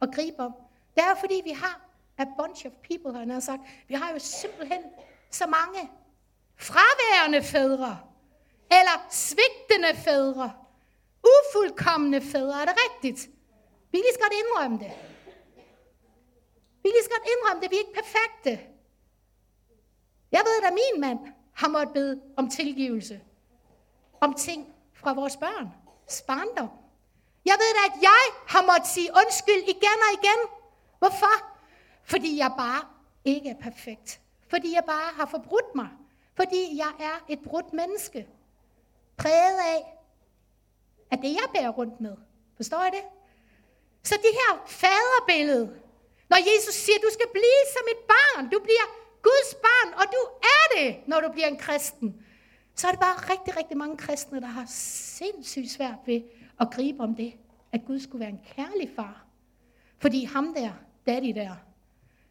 og 0.00 0.08
gribe 0.14 0.38
om, 0.38 0.52
det 0.94 1.04
er 1.04 1.14
fordi, 1.20 1.40
vi 1.44 1.50
har 1.50 1.80
a 2.18 2.24
bunch 2.24 2.66
of 2.66 2.72
people, 2.72 3.18
han 3.18 3.30
har 3.30 3.40
sagt. 3.40 3.62
Vi 3.88 3.94
har 3.94 4.12
jo 4.12 4.18
simpelthen 4.18 4.82
så 5.30 5.46
mange 5.46 5.90
fraværende 6.56 7.42
fædre, 7.42 7.98
eller 8.70 9.06
svigtende 9.10 9.96
fædre, 10.04 10.52
ufuldkommende 11.24 12.20
fædre. 12.20 12.62
Er 12.62 12.64
det 12.64 12.74
rigtigt? 12.84 13.30
Vi 13.92 13.98
lige 13.98 14.14
skal 14.14 14.26
indrømme 14.32 14.78
det. 14.78 14.92
Vi 16.82 16.88
lige 16.88 17.04
skal 17.04 17.16
indrømme 17.32 17.62
det. 17.62 17.70
Vi 17.70 17.76
er 17.76 17.80
ikke 17.80 18.02
perfekte. 18.02 18.66
Jeg 20.32 20.42
ved, 20.44 20.66
at 20.66 20.72
min 20.72 21.00
mand 21.00 21.18
har 21.54 21.68
måttet 21.68 21.92
bede 21.94 22.22
om 22.36 22.50
tilgivelse. 22.50 23.20
Om 24.26 24.34
ting 24.34 24.74
fra 24.94 25.12
vores 25.12 25.36
børn. 25.36 25.68
Barndom. 26.26 26.70
Jeg 27.44 27.56
ved 27.62 27.70
da, 27.78 27.82
at 27.90 28.02
jeg 28.02 28.24
har 28.46 28.62
måttet 28.70 28.88
sige 28.88 29.10
undskyld 29.22 29.62
igen 29.74 29.98
og 30.06 30.10
igen. 30.20 30.40
Hvorfor? 30.98 31.34
Fordi 32.04 32.38
jeg 32.38 32.50
bare 32.58 32.82
ikke 33.24 33.50
er 33.50 33.60
perfekt. 33.62 34.20
Fordi 34.48 34.74
jeg 34.74 34.84
bare 34.86 35.12
har 35.18 35.26
forbrudt 35.26 35.74
mig. 35.74 35.88
Fordi 36.34 36.76
jeg 36.76 36.92
er 37.00 37.16
et 37.28 37.40
brudt 37.44 37.72
menneske. 37.72 38.26
Præget 39.16 39.58
af, 39.74 39.80
at 41.10 41.18
det 41.22 41.32
jeg 41.32 41.48
bærer 41.54 41.68
rundt 41.68 42.00
med. 42.00 42.16
Forstår 42.56 42.84
I 42.84 42.90
det? 42.90 43.04
Så 44.02 44.14
det 44.14 44.32
her 44.40 44.62
faderbillede, 44.66 45.66
når 46.28 46.38
Jesus 46.54 46.74
siger, 46.74 46.98
du 46.98 47.10
skal 47.12 47.28
blive 47.32 47.62
som 47.76 47.84
et 47.94 48.02
barn, 48.14 48.44
du 48.50 48.58
bliver 48.58 48.86
Guds 49.22 49.54
barn, 49.54 49.94
og 49.94 50.04
du 50.12 50.22
er 50.54 50.64
det, 50.76 51.08
når 51.08 51.20
du 51.20 51.28
bliver 51.32 51.48
en 51.48 51.58
kristen, 51.58 52.25
så 52.76 52.86
er 52.86 52.90
det 52.90 53.00
bare 53.00 53.32
rigtig, 53.32 53.56
rigtig 53.56 53.76
mange 53.76 53.96
kristne, 53.96 54.40
der 54.40 54.46
har 54.46 54.64
sindssygt 54.68 55.70
svært 55.70 55.98
ved 56.06 56.22
at 56.60 56.70
gribe 56.70 57.00
om 57.00 57.14
det, 57.14 57.34
at 57.72 57.84
Gud 57.86 58.00
skulle 58.00 58.20
være 58.20 58.30
en 58.30 58.40
kærlig 58.44 58.90
far. 58.96 59.26
Fordi 59.98 60.24
ham 60.24 60.54
der, 60.54 60.72
daddy 61.06 61.34
der, 61.34 61.56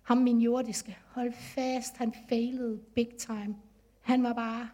ham 0.04 0.18
min 0.18 0.42
jordiske, 0.42 0.98
hold 1.08 1.34
fast, 1.34 1.98
han 1.98 2.14
failede 2.30 2.78
big 2.96 3.10
time. 3.18 3.56
Han 4.02 4.24
var 4.24 4.34
bare, 4.34 4.70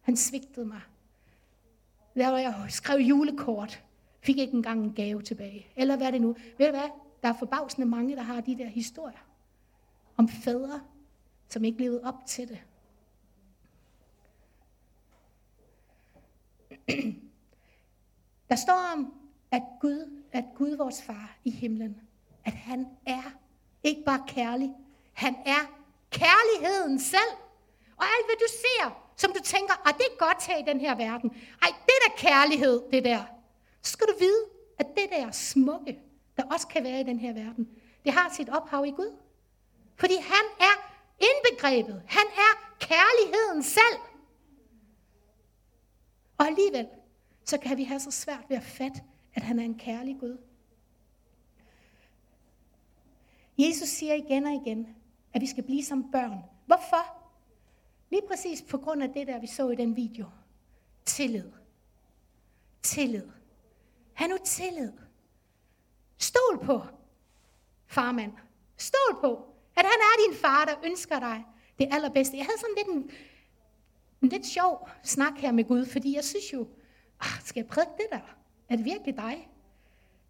han 0.00 0.16
svigtede 0.16 0.66
mig. 0.66 0.80
Der 2.16 2.28
var 2.28 2.38
jeg 2.38 2.66
skrev 2.68 2.98
julekort, 2.98 3.84
fik 4.20 4.38
ikke 4.38 4.54
engang 4.54 4.84
en 4.84 4.92
gave 4.92 5.22
tilbage. 5.22 5.66
Eller 5.76 5.96
hvad 5.96 6.06
er 6.06 6.10
det 6.10 6.20
nu? 6.20 6.36
Ved 6.58 6.66
du 6.66 6.72
hvad? 6.72 6.90
Der 7.22 7.28
er 7.28 7.34
forbavsende 7.38 7.86
mange, 7.86 8.16
der 8.16 8.22
har 8.22 8.40
de 8.40 8.58
der 8.58 8.66
historier 8.66 9.26
om 10.16 10.28
fædre, 10.28 10.80
som 11.48 11.64
ikke 11.64 11.78
levede 11.78 12.00
op 12.04 12.26
til 12.26 12.48
det. 12.48 12.58
Der 18.50 18.56
står 18.56 18.92
om, 18.92 19.14
at 19.50 19.62
Gud, 19.80 20.22
at 20.32 20.44
Gud 20.56 20.76
vores 20.76 21.02
far 21.02 21.36
i 21.44 21.50
himlen, 21.50 21.96
at 22.44 22.52
han 22.52 22.86
er 23.06 23.22
ikke 23.82 24.02
bare 24.06 24.22
kærlig, 24.26 24.70
han 25.12 25.36
er 25.46 25.62
kærligheden 26.10 27.00
selv. 27.00 27.32
Og 27.96 28.04
alt 28.04 28.26
hvad 28.26 28.36
du 28.36 28.52
ser, 28.52 29.04
som 29.16 29.32
du 29.32 29.42
tænker, 29.42 29.88
at 29.88 29.94
det 29.98 30.06
er 30.12 30.18
godt 30.18 30.46
her 30.46 30.58
i 30.58 30.62
den 30.66 30.80
her 30.80 30.94
verden. 30.94 31.30
Ej, 31.62 31.68
det 31.86 31.94
der 32.06 32.28
kærlighed, 32.28 32.82
det 32.92 33.04
der. 33.04 33.24
Så 33.82 33.92
skal 33.92 34.06
du 34.06 34.14
vide, 34.18 34.44
at 34.78 34.86
det 34.96 35.10
der 35.10 35.30
smukke, 35.30 35.98
der 36.36 36.42
også 36.52 36.66
kan 36.66 36.84
være 36.84 37.00
i 37.00 37.02
den 37.02 37.18
her 37.18 37.32
verden, 37.32 37.68
det 38.04 38.12
har 38.12 38.34
sit 38.36 38.48
ophav 38.48 38.86
i 38.86 38.90
Gud. 38.90 39.16
Fordi 39.96 40.14
han 40.14 40.44
er 40.60 40.74
indbegrebet. 41.20 42.02
Han 42.06 42.26
er 42.36 42.76
kærligheden 42.78 43.62
selv. 43.62 43.98
Og 46.38 46.46
alligevel, 46.46 46.88
så 47.44 47.58
kan 47.58 47.76
vi 47.76 47.84
have 47.84 48.00
så 48.00 48.10
svært 48.10 48.44
ved 48.48 48.56
at 48.56 48.62
fatte, 48.62 49.02
at 49.34 49.42
han 49.42 49.58
er 49.58 49.64
en 49.64 49.78
kærlig 49.78 50.16
Gud. 50.20 50.38
Jesus 53.58 53.88
siger 53.88 54.14
igen 54.14 54.46
og 54.46 54.52
igen, 54.52 54.96
at 55.32 55.40
vi 55.40 55.46
skal 55.46 55.64
blive 55.64 55.84
som 55.84 56.10
børn. 56.10 56.38
Hvorfor? 56.66 57.24
Lige 58.10 58.22
præcis 58.28 58.62
på 58.62 58.78
grund 58.78 59.02
af 59.02 59.08
det 59.08 59.26
der, 59.26 59.38
vi 59.40 59.46
så 59.46 59.70
i 59.70 59.76
den 59.76 59.96
video. 59.96 60.26
Tillid. 61.04 61.50
Tillid. 62.82 63.28
Han 64.12 64.30
nu 64.30 64.36
tillid. 64.44 64.92
Stol 66.18 66.58
på, 66.64 66.80
farmand. 67.86 68.32
Stol 68.76 69.20
på, 69.20 69.54
at 69.76 69.84
han 69.84 70.00
er 70.00 70.28
din 70.28 70.38
far, 70.40 70.64
der 70.64 70.74
ønsker 70.84 71.18
dig 71.18 71.44
det 71.78 71.88
allerbedste. 71.90 72.36
Jeg 72.36 72.46
havde 72.46 72.58
sådan 72.58 72.74
lidt 72.76 72.88
en, 72.88 73.10
en 74.24 74.30
lidt 74.30 74.46
sjov 74.46 74.88
snak 75.02 75.32
her 75.38 75.52
med 75.52 75.64
Gud, 75.64 75.86
fordi 75.86 76.16
jeg 76.16 76.24
synes 76.24 76.52
jo, 76.52 76.66
ah, 77.20 77.42
skal 77.44 77.60
jeg 77.60 77.66
prædike 77.66 77.92
det 77.96 78.06
der? 78.10 78.36
Er 78.68 78.76
det 78.76 78.84
virkelig 78.84 79.16
dig? 79.16 79.48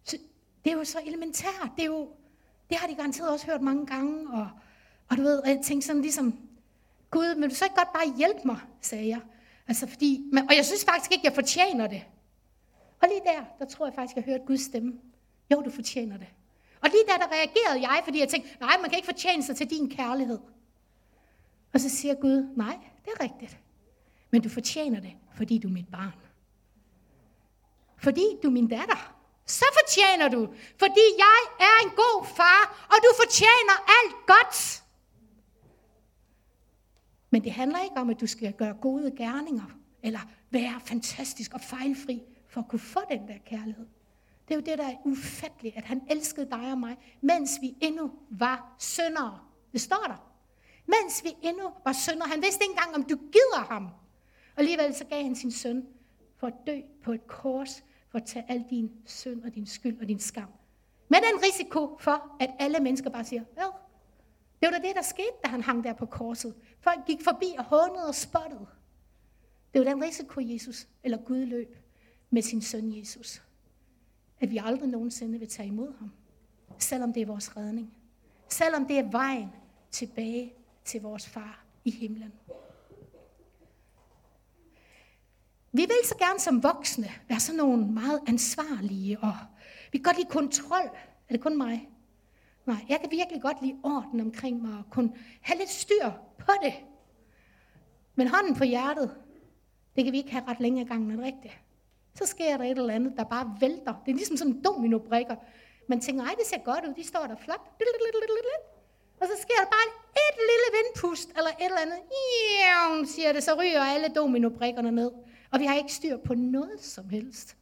Så 0.05 0.19
det 0.65 0.73
er 0.73 0.77
jo 0.77 0.85
så 0.85 0.99
elementært. 1.07 1.71
Det, 1.77 1.83
er 1.83 1.87
jo, 1.87 2.09
det 2.71 2.77
har 2.77 2.87
de 2.87 2.95
garanteret 2.95 3.31
også 3.31 3.47
hørt 3.47 3.63
mange 3.63 3.87
gange. 3.87 4.31
Og, 4.31 4.49
og 5.11 5.17
du 5.17 5.23
ved, 5.23 5.43
jeg 5.47 5.61
tænkte 5.65 5.87
sådan 5.87 6.03
ligesom, 6.03 6.39
Gud, 7.11 7.35
men 7.35 7.49
du 7.49 7.55
så 7.55 7.65
ikke 7.65 7.77
godt 7.77 7.93
bare 7.93 8.17
hjælpe 8.17 8.41
mig, 8.45 8.61
sagde 8.81 9.09
jeg. 9.09 9.21
Altså 9.69 9.87
fordi, 9.87 10.29
men, 10.33 10.49
og 10.49 10.57
jeg 10.57 10.65
synes 10.65 10.85
faktisk 10.85 11.13
ikke, 11.13 11.27
jeg 11.27 11.35
fortjener 11.35 11.87
det. 11.87 12.03
Og 13.03 13.09
lige 13.09 13.21
der, 13.25 13.45
der 13.59 13.65
tror 13.65 13.87
jeg 13.87 13.95
faktisk, 13.95 14.17
jeg 14.17 14.25
hørte 14.25 14.45
Guds 14.47 14.61
stemme. 14.61 14.93
Jo, 15.53 15.63
du 15.63 15.71
fortjener 15.71 16.17
det. 16.17 16.27
Og 16.81 16.91
lige 16.91 17.05
der, 17.07 17.17
der 17.17 17.33
reagerede 17.33 17.91
jeg, 17.91 18.01
fordi 18.05 18.21
jeg 18.21 18.29
tænkte, 18.29 18.51
nej, 18.61 18.77
man 18.81 18.91
kan 18.91 18.99
ikke 18.99 19.07
fortjene 19.07 19.43
sig 19.43 19.57
til 19.57 19.71
din 19.71 19.91
kærlighed. 19.91 20.39
Og 21.73 21.81
så 21.81 21.89
siger 21.89 22.15
Gud, 22.15 22.49
nej, 22.57 22.79
det 23.05 23.13
er 23.19 23.25
rigtigt. 23.25 23.59
Men 24.35 24.43
du 24.43 24.49
fortjener 24.49 25.01
det, 25.01 25.13
fordi 25.35 25.59
du 25.59 25.69
er 25.69 25.73
mit 25.73 25.91
barn. 25.93 26.13
Fordi 27.97 28.25
du 28.43 28.49
er 28.49 28.53
min 28.53 28.69
datter. 28.69 29.15
Så 29.47 29.65
fortjener 29.73 30.29
du, 30.29 30.55
fordi 30.79 31.05
jeg 31.19 31.41
er 31.61 31.85
en 31.85 31.91
god 31.91 32.27
far, 32.37 32.87
og 32.87 32.97
du 33.05 33.11
fortjener 33.23 33.77
alt 33.97 34.27
godt. 34.27 34.83
Men 37.31 37.45
det 37.45 37.53
handler 37.53 37.83
ikke 37.83 37.97
om, 37.97 38.11
at 38.11 38.21
du 38.21 38.27
skal 38.27 38.53
gøre 38.53 38.75
gode 38.75 39.17
gerninger, 39.17 39.79
eller 40.03 40.21
være 40.51 40.81
fantastisk 40.85 41.55
og 41.55 41.61
fejlfri, 41.61 42.23
for 42.49 42.61
at 42.61 42.69
kunne 42.69 42.79
få 42.79 43.01
den 43.11 43.29
der 43.29 43.39
kærlighed. 43.47 43.87
Det 44.49 44.55
er 44.55 44.59
jo 44.59 44.63
det, 44.67 44.79
der 44.79 44.89
er 44.89 44.97
ufatteligt, 45.05 45.77
at 45.77 45.85
han 45.85 46.03
elskede 46.11 46.51
dig 46.51 46.73
og 46.73 46.79
mig, 46.79 46.97
mens 47.21 47.51
vi 47.61 47.75
endnu 47.81 48.11
var 48.31 48.77
syndere. 48.79 49.39
Det 49.73 49.81
står 49.81 50.05
der. 50.07 50.31
Mens 50.87 51.25
vi 51.25 51.31
endnu 51.43 51.71
var 51.85 51.93
syndere. 51.93 52.29
Han 52.29 52.43
vidste 52.43 52.65
ikke 52.65 52.73
engang, 52.73 52.95
om 52.95 53.03
du 53.03 53.17
gider 53.17 53.67
ham. 53.71 53.89
Og 54.55 54.61
alligevel 54.61 54.95
så 54.95 55.05
gav 55.05 55.23
han 55.23 55.37
sin 55.37 55.51
søn 55.51 55.87
for 56.37 56.47
at 56.47 56.55
dø 56.67 56.81
på 57.03 57.13
et 57.13 57.27
kors, 57.27 57.85
for 58.09 58.19
at 58.19 58.25
tage 58.25 58.45
al 58.49 58.65
din 58.71 58.93
synd 59.07 59.45
og 59.45 59.55
din 59.55 59.67
skyld 59.67 60.01
og 60.01 60.09
din 60.09 60.19
skam. 60.19 60.49
Med 61.09 61.19
den 61.19 61.43
risiko 61.43 61.97
for, 62.01 62.37
at 62.41 62.51
alle 62.59 62.81
mennesker 62.81 63.11
bare 63.11 63.25
siger, 63.25 63.45
ja, 63.57 63.67
det 64.61 64.73
var 64.73 64.79
da 64.79 64.89
det, 64.89 64.97
der 64.97 65.03
skete, 65.03 65.33
da 65.45 65.49
han 65.49 65.63
hang 65.63 65.85
der 65.85 65.93
på 65.93 66.07
korset. 66.07 66.55
Folk 66.81 67.07
gik 67.07 67.23
forbi 67.25 67.55
og 67.59 67.65
hånede 67.65 68.09
og 68.09 68.15
spottede. 68.15 68.67
Det 69.75 69.85
var 69.85 69.93
den 69.93 70.05
risiko, 70.05 70.41
Jesus 70.41 70.89
eller 71.03 71.19
Gud 71.19 71.47
løb 71.47 71.77
med 72.31 72.43
sin 72.43 72.63
søn 72.63 72.99
Jesus. 72.99 73.43
At 74.41 74.51
vi 74.51 74.61
aldrig 74.65 74.89
nogensinde 74.89 75.39
vil 75.39 75.49
tage 75.49 75.69
imod 75.69 75.93
ham. 75.99 76.13
Selvom 76.79 77.13
det 77.13 77.23
er 77.23 77.27
vores 77.27 77.57
redning. 77.57 77.95
Selvom 78.49 78.87
det 78.87 78.99
er 78.99 79.11
vejen 79.11 79.49
tilbage 79.91 80.53
til 80.85 81.03
vores 81.03 81.29
far 81.29 81.65
i 81.85 81.91
himlen. 81.91 82.33
Vi 85.77 85.83
vil 85.83 85.97
så 86.05 86.17
gerne 86.19 86.41
som 86.41 86.63
voksne 86.63 87.09
være 87.29 87.41
sådan 87.41 87.59
nogle 87.59 87.87
meget 87.87 88.21
ansvarlige, 88.27 89.19
og 89.19 89.35
vi 89.93 89.99
kan 89.99 90.03
godt 90.03 90.17
lide 90.17 90.29
kontrol. 90.29 90.91
Er 91.29 91.33
det 91.33 91.41
kun 91.41 91.57
mig? 91.57 91.89
Nej, 92.67 92.77
jeg 92.89 93.01
kan 93.01 93.11
virkelig 93.11 93.43
godt 93.43 93.63
lide 93.63 93.77
orden 93.83 94.21
omkring 94.21 94.63
mig, 94.63 94.79
og 94.79 94.85
kun 94.91 95.17
have 95.41 95.59
lidt 95.59 95.71
styr 95.71 96.11
på 96.39 96.53
det. 96.63 96.75
Men 98.15 98.29
hånden 98.29 98.55
på 98.55 98.65
hjertet, 98.65 99.17
det 99.97 100.05
kan 100.05 100.13
vi 100.13 100.19
ikke 100.19 100.33
have 100.33 100.45
ret 100.49 100.61
længe 100.61 100.85
gang, 100.85 101.07
når 101.07 101.17
det 101.17 101.25
rigtigt. 101.25 101.59
Så 102.15 102.27
sker 102.27 102.57
der 102.57 102.65
et 102.65 102.79
eller 102.79 102.95
andet, 102.95 103.13
der 103.17 103.25
bare 103.25 103.57
vælter. 103.61 103.95
Det 104.07 104.11
er 104.13 104.17
ligesom 104.17 104.37
sådan 104.37 104.63
dominobrikker. 104.63 105.37
Man 105.89 106.01
tænker, 106.01 106.25
ej, 106.25 106.35
det 106.39 106.47
ser 106.47 106.59
godt 106.65 106.85
ud, 106.89 106.95
de 106.95 107.05
står 107.07 107.27
der 107.27 107.37
flot. 107.37 107.71
Og 109.21 109.27
så 109.27 109.43
sker 109.43 109.55
der 109.65 109.71
bare 109.77 109.89
et 110.27 110.37
lille 110.51 110.69
vindpust, 110.77 111.29
eller 111.29 111.51
et 111.51 111.65
eller 111.65 111.79
andet. 111.87 113.09
Siger 113.09 113.33
det, 113.33 113.43
så 113.43 113.55
ryger 113.61 113.81
alle 113.81 114.09
dominobrikkerne 114.09 114.91
ned. 114.91 115.11
Og 115.55 115.61
vi 115.61 115.65
har 115.65 115.75
ikke 115.75 115.93
styr 115.93 116.17
på 116.17 116.35
noget 116.35 116.81
som 116.81 117.09
helst. 117.09 117.57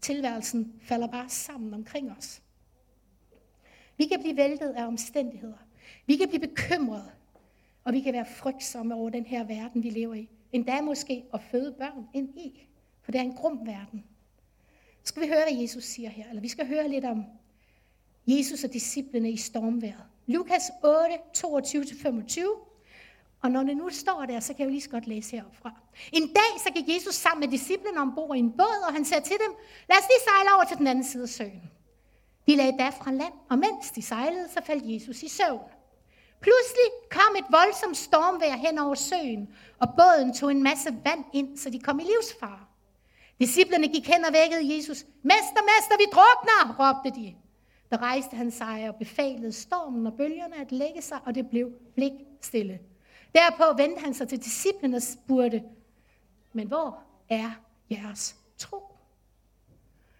Tilværelsen 0.00 0.80
falder 0.82 1.06
bare 1.06 1.28
sammen 1.28 1.74
omkring 1.74 2.12
os. 2.12 2.42
Vi 3.96 4.06
kan 4.06 4.20
blive 4.20 4.36
væltet 4.36 4.70
af 4.70 4.86
omstændigheder. 4.86 5.56
Vi 6.06 6.16
kan 6.16 6.28
blive 6.28 6.40
bekymrede. 6.40 7.10
Og 7.84 7.92
vi 7.92 8.00
kan 8.00 8.12
være 8.12 8.26
frygtsomme 8.36 8.94
over 8.94 9.10
den 9.10 9.26
her 9.26 9.44
verden, 9.44 9.82
vi 9.82 9.90
lever 9.90 10.14
i. 10.14 10.28
Endda 10.52 10.80
måske 10.80 11.24
at 11.34 11.40
føde 11.42 11.72
børn 11.72 12.06
ind 12.14 12.38
i. 12.38 12.68
For 13.02 13.12
det 13.12 13.18
er 13.18 13.22
en 13.22 13.34
grum 13.34 13.66
verden. 13.66 14.04
Så 15.02 15.08
skal 15.08 15.22
vi 15.22 15.28
høre, 15.28 15.44
hvad 15.50 15.62
Jesus 15.62 15.84
siger 15.84 16.08
her. 16.10 16.28
Eller 16.28 16.42
vi 16.42 16.48
skal 16.48 16.66
høre 16.66 16.88
lidt 16.88 17.04
om 17.04 17.24
Jesus 18.26 18.64
og 18.64 18.72
disciplene 18.72 19.30
i 19.30 19.36
stormværet. 19.36 20.04
Lukas 20.26 20.70
8, 20.84 21.14
22-25. 21.36 22.69
Og 23.42 23.50
når 23.50 23.62
det 23.62 23.76
nu 23.76 23.88
står 23.90 24.24
der, 24.26 24.40
så 24.40 24.54
kan 24.54 24.60
jeg 24.60 24.66
jo 24.66 24.70
lige 24.70 24.82
så 24.82 24.90
godt 24.90 25.06
læse 25.06 25.36
heropfra. 25.36 25.72
En 26.12 26.26
dag 26.28 26.60
så 26.64 26.72
gik 26.74 26.94
Jesus 26.94 27.14
sammen 27.14 27.40
med 27.40 27.48
disciplene 27.48 28.00
ombord 28.00 28.36
i 28.36 28.38
en 28.38 28.52
båd, 28.52 28.84
og 28.88 28.92
han 28.92 29.04
sagde 29.04 29.24
til 29.24 29.36
dem, 29.46 29.54
lad 29.88 29.98
os 29.98 30.08
lige 30.08 30.24
sejle 30.28 30.54
over 30.54 30.64
til 30.64 30.78
den 30.78 30.86
anden 30.86 31.04
side 31.04 31.22
af 31.22 31.28
søen. 31.28 31.70
De 32.46 32.56
lagde 32.56 32.78
da 32.78 32.88
fra 32.88 33.12
land, 33.12 33.32
og 33.50 33.58
mens 33.58 33.90
de 33.90 34.02
sejlede, 34.02 34.48
så 34.48 34.60
faldt 34.64 34.84
Jesus 34.86 35.22
i 35.22 35.28
søvn. 35.28 35.60
Pludselig 36.40 36.88
kom 37.10 37.36
et 37.38 37.44
voldsomt 37.50 37.96
stormvejr 37.96 38.56
hen 38.56 38.78
over 38.78 38.94
søen, 38.94 39.48
og 39.78 39.88
båden 39.98 40.34
tog 40.34 40.50
en 40.50 40.62
masse 40.62 40.90
vand 41.04 41.24
ind, 41.32 41.58
så 41.58 41.70
de 41.70 41.80
kom 41.80 42.00
i 42.00 42.02
livsfare. 42.02 42.60
Disciplerne 43.40 43.88
gik 43.88 44.06
hen 44.08 44.24
og 44.24 44.32
vækkede 44.32 44.76
Jesus. 44.76 44.98
Mester, 45.22 45.62
mester, 45.70 45.96
vi 45.98 46.06
drukner, 46.16 46.60
råbte 46.80 47.20
de. 47.20 47.34
Der 47.90 48.02
rejste 48.02 48.36
han 48.36 48.50
sig 48.50 48.88
og 48.88 48.94
befalede 48.94 49.52
stormen 49.52 50.06
og 50.06 50.12
bølgerne 50.16 50.56
at 50.60 50.72
lægge 50.72 51.02
sig, 51.02 51.18
og 51.26 51.34
det 51.34 51.50
blev 51.50 51.70
blik 51.94 52.12
stille. 52.42 52.78
Derpå 53.34 53.76
vendte 53.76 54.00
han 54.00 54.14
sig 54.14 54.28
til 54.28 54.38
disciplene 54.38 54.96
og 54.96 55.02
spurgte, 55.02 55.62
men 56.52 56.68
hvor 56.68 57.02
er 57.28 57.50
jeres 57.90 58.36
tro? 58.58 58.82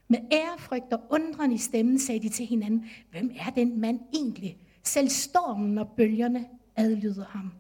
Med 0.09 0.19
ærefrygt 0.33 0.93
og 0.93 1.01
undren 1.11 1.53
i 1.53 1.59
stemmen 1.59 1.99
sagde 1.99 2.21
de 2.21 2.29
til 2.29 2.47
hinanden, 2.47 2.91
hvem 3.11 3.31
er 3.39 3.51
den 3.51 3.81
mand 3.81 4.01
egentlig? 4.13 4.59
Selv 4.83 5.09
stormen 5.09 5.79
og 5.79 5.89
bølgerne 5.97 6.49
adlyder 6.77 7.25
ham. 7.25 7.53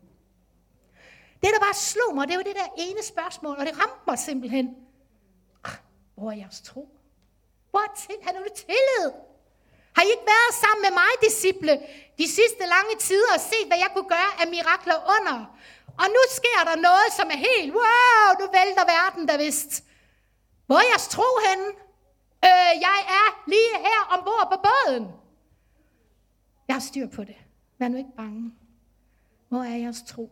Det, 1.40 1.48
der 1.54 1.60
bare 1.60 1.74
slog 1.74 2.14
mig, 2.14 2.28
det 2.28 2.36
var 2.36 2.42
det 2.42 2.54
der 2.54 2.82
ene 2.82 3.02
spørgsmål, 3.02 3.56
og 3.58 3.66
det 3.66 3.78
ramte 3.78 4.04
mig 4.06 4.18
simpelthen. 4.18 4.76
Ah, 5.64 5.72
hvor 6.14 6.30
er 6.30 6.36
jeres 6.36 6.60
tro? 6.60 6.88
Hvor 7.70 7.80
er 7.80 7.94
til? 7.96 8.14
Han 8.22 8.36
er 8.36 8.40
tillid. 8.54 9.29
Har 10.00 10.06
I 10.06 10.10
ikke 10.16 10.32
været 10.36 10.54
sammen 10.64 10.82
med 10.86 10.94
mig, 11.02 11.12
disciple, 11.26 11.72
de 12.20 12.26
sidste 12.38 12.64
lange 12.74 12.94
tider 13.06 13.32
og 13.36 13.40
set, 13.50 13.66
hvad 13.70 13.78
jeg 13.84 13.90
kunne 13.94 14.10
gøre 14.16 14.32
af 14.40 14.46
mirakler 14.54 14.98
under? 15.16 15.38
Og 16.02 16.06
nu 16.14 16.22
sker 16.38 16.60
der 16.68 16.76
noget, 16.88 17.08
som 17.18 17.26
er 17.34 17.40
helt, 17.48 17.70
wow, 17.78 18.26
nu 18.40 18.44
vælter 18.58 18.84
verden 18.96 19.22
der 19.28 19.36
vist. 19.44 19.72
Hvor 20.66 20.76
er 20.76 20.88
jeres 20.92 21.08
tro 21.08 21.28
henne? 21.46 21.66
Øh, 22.48 22.72
jeg 22.86 22.98
er 23.20 23.28
lige 23.52 23.72
her 23.86 24.00
ombord 24.14 24.46
på 24.52 24.58
båden. 24.66 25.04
Jeg 26.68 26.74
har 26.76 26.84
styr 26.90 27.08
på 27.16 27.24
det. 27.24 27.38
Vær 27.78 27.88
nu 27.88 27.96
ikke 27.96 28.16
bange. 28.16 28.52
Hvor 29.48 29.62
er 29.62 29.76
jeres 29.76 30.02
tro? 30.08 30.26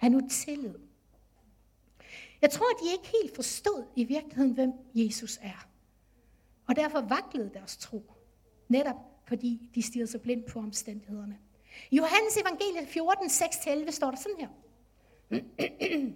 Er 0.00 0.08
nu 0.08 0.20
tillid. 0.30 0.78
Jeg 2.42 2.50
tror, 2.50 2.70
at 2.74 2.80
de 2.82 2.92
ikke 2.92 3.08
helt 3.20 3.34
forstod 3.34 3.84
i 3.96 4.04
virkeligheden, 4.04 4.52
hvem 4.52 4.72
Jesus 4.94 5.38
er. 5.42 5.60
Og 6.68 6.76
derfor 6.76 7.00
vaklede 7.00 7.50
deres 7.54 7.76
tro. 7.76 8.15
Netop 8.68 8.96
fordi 9.28 9.70
de 9.74 9.82
stirrede 9.82 10.10
sig 10.10 10.20
blind 10.20 10.44
på 10.44 10.58
omstændighederne. 10.58 11.38
I 11.90 11.96
Johannes 11.96 12.36
evangelie 12.36 12.86
14, 12.86 13.26
6-11 13.26 13.90
står 13.90 14.10
der 14.10 14.16
sådan 14.16 14.36
her. 14.38 14.48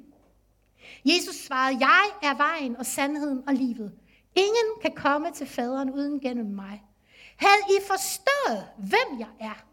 Jesus 1.05 1.35
svarede, 1.37 1.79
jeg 1.81 2.11
er 2.23 2.37
vejen 2.37 2.77
og 2.77 2.87
sandheden 2.87 3.49
og 3.49 3.55
livet. 3.55 3.99
Ingen 4.35 4.81
kan 4.83 4.95
komme 4.95 5.31
til 5.33 5.47
faderen 5.47 5.91
uden 5.91 6.21
gennem 6.21 6.47
mig. 6.47 6.83
Havde 7.37 7.63
I 7.69 7.87
forstået, 7.87 8.69
hvem 8.79 9.19
jeg 9.19 9.29
er, 9.41 9.65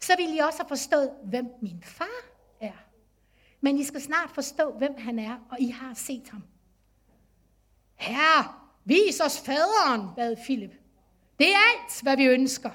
så 0.00 0.16
ville 0.16 0.36
I 0.36 0.38
også 0.38 0.58
have 0.58 0.68
forstået, 0.68 1.10
hvem 1.24 1.46
min 1.62 1.82
far 1.82 2.24
er. 2.60 2.84
Men 3.60 3.78
I 3.78 3.84
skal 3.84 4.00
snart 4.00 4.30
forstå, 4.30 4.72
hvem 4.72 4.94
han 4.98 5.18
er, 5.18 5.36
og 5.50 5.60
I 5.60 5.68
har 5.68 5.94
set 5.94 6.28
ham. 6.28 6.42
Herre, 7.94 8.54
vis 8.84 9.20
os 9.20 9.40
faderen, 9.40 10.08
bad 10.16 10.36
Philip. 10.44 10.83
Det 11.38 11.54
er 11.54 11.58
alt, 11.58 12.02
hvad 12.02 12.16
vi 12.16 12.24
ønsker. 12.24 12.70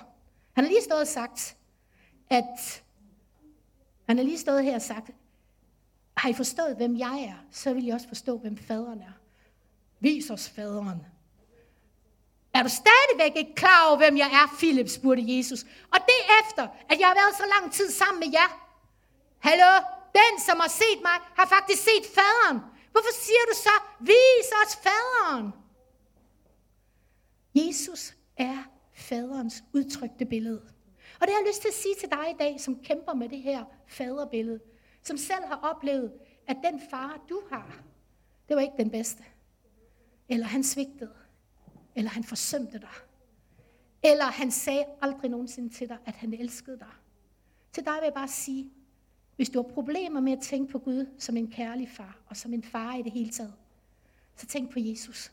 Han 0.53 0.63
har 0.63 0.71
lige 0.71 0.83
stået 0.83 1.01
og 1.01 1.07
sagt, 1.07 1.55
at 2.29 2.83
han 4.07 4.17
har 4.17 4.23
lige 4.23 4.39
stået 4.39 4.63
her 4.63 4.75
og 4.75 4.81
sagt, 4.81 5.09
har 6.17 6.29
I 6.29 6.33
forstået, 6.33 6.75
hvem 6.75 6.97
jeg 6.97 7.23
er, 7.23 7.45
så 7.51 7.73
vil 7.73 7.87
I 7.87 7.89
også 7.89 8.07
forstå, 8.07 8.37
hvem 8.37 8.57
faderen 8.57 9.01
er. 9.01 9.11
Vis 9.99 10.29
os 10.29 10.49
faderen. 10.49 11.05
Er 12.53 12.63
du 12.63 12.69
stadigvæk 12.69 13.37
ikke 13.37 13.55
klar 13.55 13.87
over, 13.87 13.97
hvem 13.97 14.17
jeg 14.17 14.29
er, 14.41 14.55
Philip, 14.57 14.89
spurgte 14.89 15.23
Jesus. 15.37 15.63
Og 15.63 15.99
det 16.09 16.19
efter, 16.41 16.67
at 16.89 16.99
jeg 16.99 17.07
har 17.07 17.15
været 17.15 17.35
så 17.37 17.43
lang 17.59 17.73
tid 17.73 17.91
sammen 17.91 18.19
med 18.19 18.29
jer. 18.31 18.49
Hallo, 19.39 19.71
den 20.13 20.39
som 20.47 20.59
har 20.59 20.69
set 20.69 20.99
mig, 21.01 21.17
har 21.37 21.47
faktisk 21.55 21.83
set 21.83 22.05
faderen. 22.17 22.59
Hvorfor 22.91 23.13
siger 23.13 23.43
du 23.49 23.55
så, 23.65 23.75
vis 23.99 24.49
os 24.63 24.75
faderen? 24.85 25.53
Jesus 27.55 28.13
er 28.39 28.71
faderens 28.93 29.63
udtrykte 29.73 30.25
billede. 30.25 30.61
Og 31.21 31.27
det 31.27 31.29
har 31.29 31.39
jeg 31.41 31.47
lyst 31.47 31.61
til 31.61 31.67
at 31.67 31.73
sige 31.73 31.95
til 31.99 32.09
dig 32.09 32.29
i 32.29 32.37
dag, 32.39 32.59
som 32.59 32.83
kæmper 32.83 33.13
med 33.13 33.29
det 33.29 33.41
her 33.41 33.65
faderbillede. 33.87 34.59
Som 35.03 35.17
selv 35.17 35.45
har 35.45 35.55
oplevet, 35.55 36.13
at 36.47 36.57
den 36.63 36.81
far, 36.89 37.21
du 37.29 37.41
har, 37.51 37.83
det 38.47 38.55
var 38.55 38.61
ikke 38.61 38.77
den 38.77 38.89
bedste. 38.89 39.23
Eller 40.29 40.45
han 40.45 40.63
svigtede. 40.63 41.13
Eller 41.95 42.11
han 42.11 42.23
forsømte 42.23 42.79
dig. 42.79 42.89
Eller 44.03 44.25
han 44.25 44.51
sagde 44.51 44.85
aldrig 45.01 45.31
nogensinde 45.31 45.69
til 45.69 45.89
dig, 45.89 45.97
at 46.05 46.15
han 46.15 46.33
elskede 46.33 46.79
dig. 46.79 46.91
Til 47.73 47.85
dig 47.85 47.93
vil 47.93 48.05
jeg 48.05 48.13
bare 48.13 48.27
sige, 48.27 48.71
hvis 49.35 49.49
du 49.49 49.61
har 49.61 49.73
problemer 49.73 50.19
med 50.19 50.33
at 50.33 50.41
tænke 50.41 50.71
på 50.71 50.79
Gud 50.79 51.05
som 51.17 51.37
en 51.37 51.51
kærlig 51.51 51.89
far, 51.89 52.17
og 52.27 52.37
som 52.37 52.53
en 52.53 52.63
far 52.63 52.95
i 52.95 53.01
det 53.01 53.11
hele 53.11 53.31
taget, 53.31 53.53
så 54.35 54.45
tænk 54.45 54.71
på 54.71 54.79
Jesus. 54.79 55.31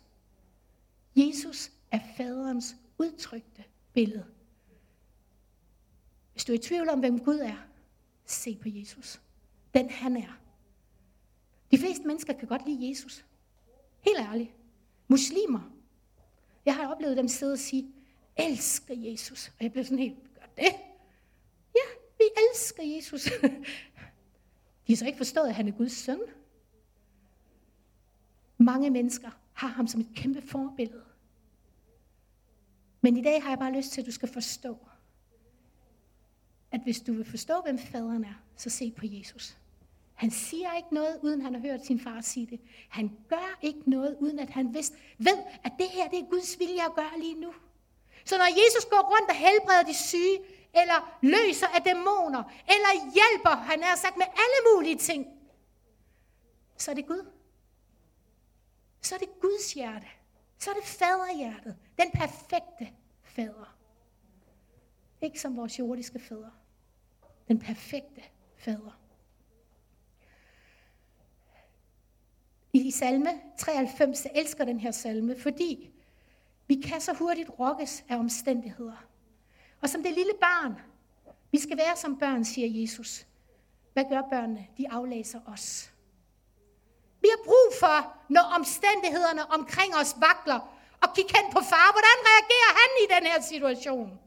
Jesus 1.17 1.73
er 1.91 1.99
faderens 2.17 2.77
udtrykte 2.99 3.65
billede. 3.93 4.27
Hvis 6.33 6.45
du 6.45 6.53
er 6.53 6.57
i 6.57 6.61
tvivl 6.61 6.89
om, 6.89 7.01
hvem 7.01 7.25
Gud 7.25 7.39
er, 7.39 7.57
se 8.25 8.57
på 8.63 8.69
Jesus. 8.69 9.21
Den 9.75 9.91
han 9.91 10.17
er. 10.17 10.39
De 11.71 11.79
fleste 11.79 12.07
mennesker 12.07 12.33
kan 12.33 12.49
godt 12.49 12.67
lide 12.67 12.89
Jesus. 12.89 13.25
Helt 14.01 14.19
ærligt. 14.19 14.51
Muslimer. 15.09 15.73
Jeg 16.67 16.77
har 16.77 16.95
oplevet 16.95 17.17
dem 17.17 17.29
sidde 17.29 17.53
og 17.53 17.59
sige, 17.59 17.93
elsker 18.37 18.95
Jesus. 18.95 19.49
Og 19.49 19.65
jeg 19.65 19.73
blev 19.73 19.85
sådan 19.85 19.99
helt, 19.99 20.35
gør 20.35 20.47
det? 20.57 20.73
Ja, 21.75 21.87
vi 22.19 22.25
elsker 22.51 22.83
Jesus. 22.83 23.25
De 24.87 24.93
har 24.93 24.97
så 24.97 25.07
ikke 25.07 25.17
forstået, 25.17 25.49
at 25.49 25.55
han 25.55 25.69
er 25.69 25.73
Guds 25.73 25.93
søn. 25.93 26.21
Mange 28.59 28.91
mennesker 28.91 29.31
har 29.53 29.69
ham 29.69 29.87
som 29.87 30.01
et 30.01 30.09
kæmpe 30.15 30.43
forbillede. 30.43 31.05
Men 33.01 33.17
i 33.17 33.23
dag 33.23 33.43
har 33.43 33.51
jeg 33.51 33.59
bare 33.59 33.73
lyst 33.73 33.93
til, 33.93 34.01
at 34.01 34.07
du 34.07 34.13
skal 34.13 34.33
forstå, 34.33 34.79
at 36.71 36.81
hvis 36.81 37.01
du 37.01 37.13
vil 37.13 37.31
forstå, 37.31 37.61
hvem 37.65 37.79
faderen 37.79 38.25
er, 38.25 38.43
så 38.57 38.71
se 38.71 38.91
på 38.91 39.07
Jesus. 39.07 39.57
Han 40.15 40.31
siger 40.31 40.75
ikke 40.77 40.95
noget, 40.95 41.19
uden 41.23 41.43
han 41.43 41.55
har 41.55 41.61
hørt 41.61 41.87
sin 41.87 42.01
far 42.01 42.21
sige 42.21 42.47
det. 42.47 42.61
Han 42.89 43.17
gør 43.29 43.59
ikke 43.63 43.91
noget, 43.91 44.17
uden 44.21 44.39
at 44.39 44.51
han 44.51 44.75
vidste, 44.75 44.97
ved, 45.19 45.39
at 45.65 45.73
det 45.79 45.87
her 45.89 46.09
det 46.09 46.19
er 46.19 46.31
Guds 46.31 46.59
vilje 46.59 46.85
at 46.85 46.95
gøre 46.95 47.21
lige 47.21 47.41
nu. 47.41 47.55
Så 48.25 48.39
når 48.39 48.45
Jesus 48.45 48.85
går 48.91 49.17
rundt 49.17 49.31
og 49.31 49.37
helbreder 49.37 49.83
de 49.83 49.95
syge, 49.95 50.39
eller 50.75 51.19
løser 51.23 51.67
af 51.67 51.83
dæmoner, 51.83 52.43
eller 52.69 53.13
hjælper, 53.17 53.57
han 53.57 53.83
er 53.83 53.97
sagt 53.97 54.17
med 54.17 54.27
alle 54.27 54.75
mulige 54.75 54.99
ting, 54.99 55.27
så 56.77 56.91
er 56.91 56.95
det 56.95 57.07
Gud. 57.07 57.27
Så 59.01 59.15
er 59.15 59.19
det 59.19 59.41
Guds 59.41 59.73
hjerte. 59.73 60.07
Så 60.59 60.71
er 60.71 60.75
det 60.75 60.85
faderhjertet. 60.85 61.77
Den 61.99 62.11
perfekte 62.15 62.89
fader. 63.23 63.77
Ikke 65.21 65.41
som 65.41 65.57
vores 65.57 65.79
jordiske 65.79 66.19
fader. 66.19 66.51
Den 67.49 67.59
perfekte 67.59 68.23
fader. 68.57 69.01
I 72.73 72.91
salme 72.91 73.31
93, 73.59 74.25
jeg 74.25 74.33
elsker 74.35 74.65
den 74.65 74.81
her 74.81 74.91
salme, 74.91 75.39
fordi 75.39 75.91
vi 76.67 76.75
kan 76.75 77.01
så 77.01 77.13
hurtigt 77.13 77.51
rokkes 77.59 78.05
af 78.09 78.17
omstændigheder. 78.17 79.07
Og 79.83 79.89
som 79.89 80.03
det 80.03 80.13
lille 80.15 80.33
barn, 80.41 80.75
vi 81.53 81.59
skal 81.59 81.77
være 81.77 81.97
som 81.97 82.19
børn, 82.19 82.45
siger 82.45 82.81
Jesus. 82.81 83.27
Hvad 83.93 84.05
gør 84.11 84.23
børnene? 84.31 84.67
De 84.79 84.91
aflæser 84.91 85.41
os. 85.47 85.93
Vi 87.27 87.31
har 87.37 87.45
brug 87.45 87.69
for, 87.83 87.99
når 88.29 88.45
omstændighederne 88.59 89.51
omkring 89.57 89.91
os 90.01 90.17
vakler, 90.27 90.61
og 91.03 91.09
kigge 91.15 91.33
hen 91.37 91.53
på 91.53 91.61
far. 91.71 91.89
Hvordan 91.97 92.19
reagerer 92.31 92.73
han 92.81 92.91
i 93.03 93.07
den 93.15 93.25
her 93.31 93.41
situation? 93.53 94.19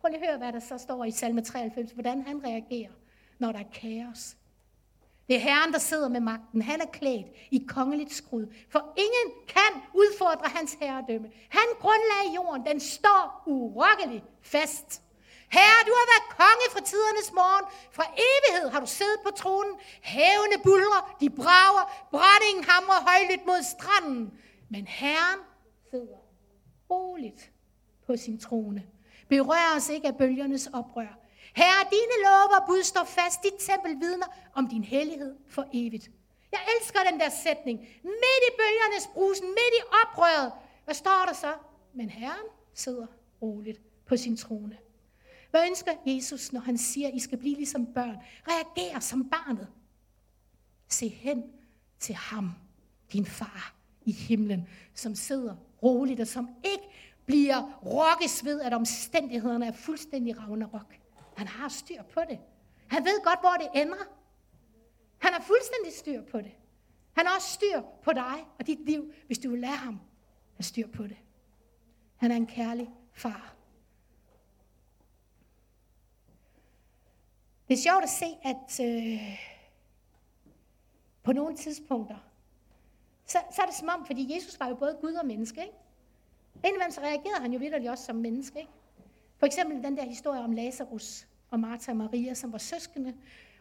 Prøv 0.00 0.08
lige 0.08 0.20
at 0.20 0.28
høre, 0.28 0.38
hvad 0.38 0.52
der 0.52 0.60
så 0.60 0.78
står 0.78 1.04
i 1.04 1.10
salme 1.10 1.40
93, 1.40 1.90
hvordan 1.90 2.22
han 2.22 2.44
reagerer, 2.44 2.92
når 3.38 3.52
der 3.52 3.58
er 3.58 3.70
kaos. 3.80 4.36
Det 5.28 5.36
er 5.36 5.40
Herren, 5.40 5.72
der 5.72 5.78
sidder 5.78 6.08
med 6.08 6.20
magten. 6.20 6.62
Han 6.62 6.80
er 6.80 6.86
klædt 6.92 7.26
i 7.50 7.66
kongeligt 7.68 8.12
skrud. 8.12 8.46
For 8.70 8.94
ingen 8.96 9.28
kan 9.48 9.82
udfordre 9.94 10.48
hans 10.54 10.76
herredømme. 10.80 11.28
Han 11.48 11.68
grundlagde 11.80 12.34
jorden. 12.34 12.66
Den 12.66 12.80
står 12.80 13.42
urokkeligt 13.46 14.24
fast. 14.42 15.02
Herre, 15.48 15.80
du 15.88 15.92
har 15.98 16.06
været 16.12 16.26
konge 16.40 16.66
fra 16.74 16.80
tidernes 16.90 17.32
morgen. 17.32 17.64
Fra 17.92 18.04
evighed 18.28 18.70
har 18.70 18.80
du 18.80 18.86
siddet 18.86 19.20
på 19.24 19.30
tronen. 19.30 19.74
Havene 20.02 20.58
bulrer, 20.64 21.16
de 21.20 21.30
brager, 21.30 21.84
brændingen 22.10 22.64
hamrer 22.64 23.00
højlydt 23.10 23.46
mod 23.46 23.62
stranden. 23.62 24.38
Men 24.70 24.86
Herren 24.86 25.40
sidder 25.90 26.18
roligt 26.90 27.50
på 28.06 28.16
sin 28.16 28.40
trone. 28.40 28.82
Berør 29.28 29.76
os 29.76 29.88
ikke 29.88 30.06
af 30.08 30.16
bølgernes 30.16 30.66
oprør. 30.72 31.12
Herre, 31.54 31.82
dine 31.90 32.16
lover 32.24 32.60
og 32.60 32.66
bud 32.66 32.82
står 32.82 33.04
fast. 33.04 33.42
Dit 33.42 33.58
tempel 33.58 34.00
vidner 34.00 34.26
om 34.54 34.68
din 34.68 34.84
hellighed 34.84 35.36
for 35.48 35.64
evigt. 35.72 36.10
Jeg 36.52 36.60
elsker 36.76 37.00
den 37.10 37.20
der 37.20 37.28
sætning. 37.28 37.78
Midt 38.02 38.42
i 38.48 38.52
bølgernes 38.60 39.06
brusen, 39.14 39.48
midt 39.48 39.74
i 39.80 39.82
oprøret. 40.02 40.52
Hvad 40.84 40.94
står 40.94 41.24
der 41.26 41.34
så? 41.34 41.52
Men 41.94 42.10
Herren 42.10 42.46
sidder 42.74 43.06
roligt 43.42 43.80
på 44.06 44.16
sin 44.16 44.36
trone. 44.36 44.78
Hvad 45.56 45.66
ønsker 45.66 45.92
Jesus, 46.06 46.52
når 46.52 46.60
han 46.60 46.78
siger, 46.78 47.08
at 47.08 47.14
I 47.14 47.18
skal 47.18 47.38
blive 47.38 47.56
ligesom 47.56 47.86
børn? 47.86 48.16
Reager 48.48 49.00
som 49.00 49.30
barnet. 49.30 49.68
Se 50.88 51.08
hen 51.08 51.44
til 52.00 52.14
ham, 52.14 52.50
din 53.12 53.26
far 53.26 53.74
i 54.04 54.12
himlen, 54.12 54.68
som 54.94 55.14
sidder 55.14 55.56
roligt 55.82 56.20
og 56.20 56.26
som 56.26 56.48
ikke 56.64 56.84
bliver 57.26 57.80
rokkes 57.84 58.44
ved, 58.44 58.60
at 58.60 58.72
omstændighederne 58.72 59.66
er 59.66 59.72
fuldstændig 59.72 60.38
ragnarok. 60.38 60.94
Han 61.36 61.46
har 61.46 61.68
styr 61.68 62.02
på 62.02 62.20
det. 62.28 62.38
Han 62.86 63.04
ved 63.04 63.24
godt, 63.24 63.40
hvor 63.40 63.56
det 63.60 63.82
ender. 63.82 64.04
Han 65.18 65.32
har 65.32 65.40
fuldstændig 65.40 65.92
styr 65.92 66.22
på 66.22 66.38
det. 66.38 66.52
Han 67.12 67.26
har 67.26 67.36
også 67.36 67.48
styr 67.48 67.80
på 68.02 68.12
dig 68.12 68.46
og 68.58 68.66
dit 68.66 68.84
liv, 68.86 69.12
hvis 69.26 69.38
du 69.38 69.50
vil 69.50 69.60
lade 69.60 69.72
ham 69.72 70.00
have 70.56 70.64
styr 70.64 70.88
på 70.88 71.02
det. 71.02 71.16
Han 72.16 72.30
er 72.30 72.36
en 72.36 72.46
kærlig 72.46 72.90
far. 73.12 73.55
Det 77.68 77.74
er 77.74 77.78
sjovt 77.78 78.02
at 78.02 78.10
se, 78.10 78.26
at 78.42 78.86
øh, 78.86 79.38
på 81.22 81.32
nogle 81.32 81.56
tidspunkter, 81.56 82.16
så, 83.26 83.38
så 83.50 83.62
er 83.62 83.66
det 83.66 83.74
som 83.74 83.88
om, 83.88 84.06
fordi 84.06 84.34
Jesus 84.34 84.60
var 84.60 84.68
jo 84.68 84.74
både 84.74 84.98
Gud 85.00 85.12
og 85.12 85.26
menneske, 85.26 85.60
ikke? 85.60 85.74
Indimellem 86.64 86.90
så 86.90 87.00
reagerede 87.00 87.40
han 87.40 87.52
jo 87.52 87.58
vidderligt 87.58 87.90
også 87.90 88.04
som 88.04 88.16
menneske, 88.16 88.58
ikke? 88.58 88.70
For 89.38 89.46
eksempel 89.46 89.82
den 89.82 89.96
der 89.96 90.04
historie 90.04 90.40
om 90.40 90.52
Lazarus 90.52 91.26
og 91.50 91.60
Martha 91.60 91.92
og 91.92 91.96
Maria, 91.96 92.34
som 92.34 92.52
var 92.52 92.58
søskende, 92.58 93.14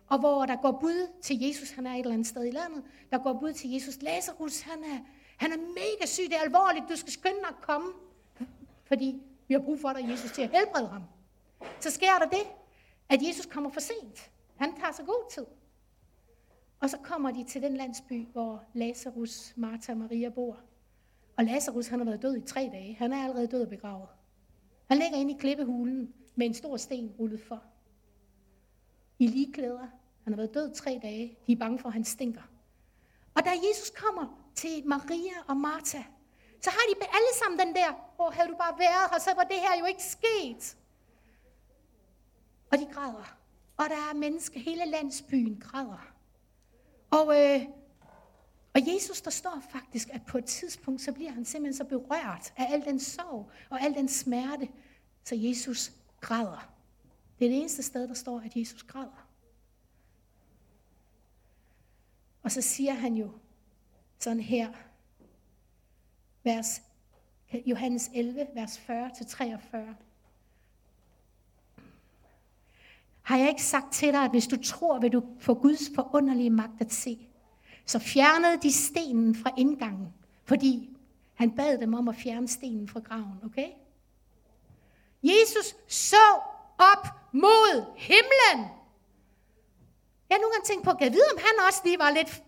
og 0.07 0.19
hvor 0.19 0.45
der 0.45 0.55
går 0.55 0.71
bud 0.71 1.11
til 1.21 1.39
Jesus, 1.39 1.71
han 1.71 1.87
er 1.87 1.93
et 1.93 1.99
eller 1.99 2.13
andet 2.13 2.27
sted 2.27 2.45
i 2.45 2.51
landet, 2.51 2.83
der 3.11 3.17
går 3.17 3.33
bud 3.33 3.53
til 3.53 3.71
Jesus, 3.71 4.01
Lazarus, 4.01 4.61
han 4.61 4.83
er, 4.83 4.97
han 5.37 5.51
er 5.51 5.57
mega 5.57 6.05
syg, 6.05 6.23
det 6.23 6.35
er 6.35 6.41
alvorligt, 6.41 6.85
du 6.89 6.95
skal 6.95 7.11
skynde 7.11 7.39
dig 7.39 7.49
at 7.49 7.61
komme, 7.61 7.87
fordi 8.85 9.21
vi 9.47 9.53
har 9.53 9.61
brug 9.61 9.79
for 9.79 9.93
dig, 9.93 10.09
Jesus, 10.09 10.31
til 10.31 10.41
at 10.41 10.49
helbrede 10.49 10.87
ham. 10.87 11.03
Så 11.79 11.91
sker 11.91 12.19
der 12.19 12.25
det, 12.25 12.47
at 13.09 13.21
Jesus 13.21 13.45
kommer 13.45 13.69
for 13.69 13.79
sent. 13.79 14.31
Han 14.55 14.75
tager 14.75 14.91
så 14.91 15.03
god 15.03 15.31
tid. 15.31 15.45
Og 16.79 16.89
så 16.89 16.97
kommer 16.97 17.31
de 17.31 17.43
til 17.43 17.61
den 17.61 17.77
landsby, 17.77 18.27
hvor 18.27 18.63
Lazarus, 18.73 19.53
Martha 19.55 19.91
og 19.91 19.97
Maria 19.97 20.29
bor. 20.29 20.59
Og 21.37 21.43
Lazarus, 21.43 21.87
han 21.87 21.99
har 21.99 22.05
været 22.05 22.21
død 22.21 22.37
i 22.37 22.41
tre 22.41 22.69
dage. 22.73 22.95
Han 22.95 23.13
er 23.13 23.23
allerede 23.23 23.47
død 23.47 23.61
og 23.61 23.69
begravet. 23.69 24.07
Han 24.87 24.97
ligger 24.97 25.17
inde 25.17 25.33
i 25.33 25.37
klippehulen 25.39 26.13
med 26.35 26.45
en 26.45 26.53
stor 26.53 26.77
sten 26.77 27.11
rullet 27.19 27.41
for. 27.41 27.63
i 29.19 29.27
ligeklæder. 29.27 29.87
Han 30.23 30.33
har 30.33 30.37
været 30.37 30.53
død 30.53 30.73
tre 30.73 30.99
dage. 31.01 31.37
De 31.47 31.51
er 31.51 31.55
bange 31.55 31.79
for, 31.79 31.89
at 31.89 31.93
han 31.93 32.03
stinker. 32.03 32.41
Og 33.35 33.45
da 33.45 33.49
Jesus 33.69 33.89
kommer 33.89 34.49
til 34.55 34.87
Maria 34.87 35.33
og 35.47 35.57
Martha, 35.57 36.03
så 36.61 36.69
har 36.69 36.79
de 36.89 37.05
alle 37.05 37.33
sammen 37.43 37.59
den 37.59 37.75
der, 37.75 37.89
åh, 38.19 38.33
havde 38.33 38.49
du 38.49 38.55
bare 38.57 38.79
været 38.79 39.09
her, 39.11 39.19
så 39.19 39.29
var 39.35 39.43
det 39.43 39.55
her 39.55 39.79
jo 39.79 39.85
ikke 39.85 40.03
sket. 40.03 40.77
Og 42.75 42.81
de 42.81 42.93
græder. 42.93 43.37
Og 43.77 43.85
der 43.89 43.95
er 43.95 44.13
mennesker, 44.13 44.59
hele 44.59 44.85
landsbyen 44.85 45.59
græder. 45.59 46.13
Og, 47.09 47.41
øh, 47.41 47.61
og 48.73 48.93
Jesus, 48.93 49.21
der 49.21 49.31
står 49.31 49.61
faktisk, 49.69 50.09
at 50.11 50.21
på 50.27 50.37
et 50.37 50.45
tidspunkt, 50.45 51.01
så 51.01 51.11
bliver 51.11 51.31
han 51.31 51.45
simpelthen 51.45 51.77
så 51.77 51.83
berørt 51.83 52.53
af 52.57 52.73
al 52.73 52.85
den 52.85 52.99
sorg 52.99 53.51
og 53.69 53.81
al 53.81 53.93
den 53.93 54.07
smerte, 54.07 54.69
så 55.23 55.35
Jesus 55.35 55.91
græder. 56.21 56.73
Det 57.39 57.45
er 57.45 57.49
det 57.49 57.59
eneste 57.59 57.83
sted, 57.83 58.07
der 58.07 58.13
står, 58.13 58.39
at 58.39 58.55
Jesus 58.55 58.83
græder. 58.83 59.27
Og 62.43 62.51
så 62.51 62.61
siger 62.61 62.93
han 62.93 63.15
jo 63.15 63.31
sådan 64.19 64.39
her, 64.39 64.73
vers, 66.43 66.81
Johannes 67.65 68.09
11, 68.13 68.47
vers 68.53 68.77
40-43. 68.77 70.04
Har 73.25 73.37
jeg 73.37 73.49
ikke 73.49 73.63
sagt 73.63 73.93
til 73.93 74.13
dig, 74.13 74.23
at 74.23 74.31
hvis 74.31 74.47
du 74.47 74.57
tror, 74.63 74.99
vil 74.99 75.13
du 75.13 75.23
få 75.39 75.53
Guds 75.53 75.91
forunderlige 75.95 76.49
magt 76.49 76.81
at 76.81 76.93
se? 76.93 77.27
Så 77.85 77.99
fjernede 77.99 78.57
de 78.61 78.71
stenen 78.71 79.35
fra 79.35 79.51
indgangen, 79.57 80.13
fordi 80.43 80.89
han 81.33 81.51
bad 81.51 81.77
dem 81.77 81.93
om 81.93 82.07
at 82.07 82.15
fjerne 82.15 82.47
stenen 82.47 82.87
fra 82.87 82.99
graven, 82.99 83.39
okay? 83.45 83.67
Jesus 85.23 85.75
så 85.87 86.25
op 86.77 87.07
mod 87.31 87.97
himlen. 87.97 88.69
Jeg 90.29 90.35
har 90.35 90.41
nogle 90.41 90.53
gange 90.53 90.65
tænkt 90.65 90.83
på, 90.83 90.91
at 90.91 91.11
vide, 91.11 91.29
om 91.33 91.39
han 91.39 91.67
også 91.67 91.81
lige 91.85 91.99
var 91.99 92.11
lidt 92.11 92.43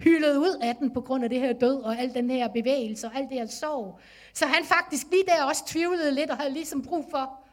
hyldet 0.00 0.36
ud 0.36 0.58
af 0.62 0.76
den 0.76 0.90
på 0.94 1.00
grund 1.00 1.24
af 1.24 1.30
det 1.30 1.40
her 1.40 1.52
død 1.52 1.82
og 1.82 1.98
al 1.98 2.14
den 2.14 2.30
her 2.30 2.48
bevægelse 2.48 3.06
og 3.06 3.14
alt 3.14 3.28
det 3.28 3.38
her 3.38 3.46
sorg. 3.46 4.00
Så 4.34 4.46
han 4.46 4.64
faktisk 4.64 5.06
lige 5.10 5.24
der 5.26 5.44
også 5.44 5.66
tvivlede 5.66 6.12
lidt 6.12 6.30
og 6.30 6.36
havde 6.36 6.52
ligesom 6.52 6.82
brug 6.82 7.06
for. 7.10 7.45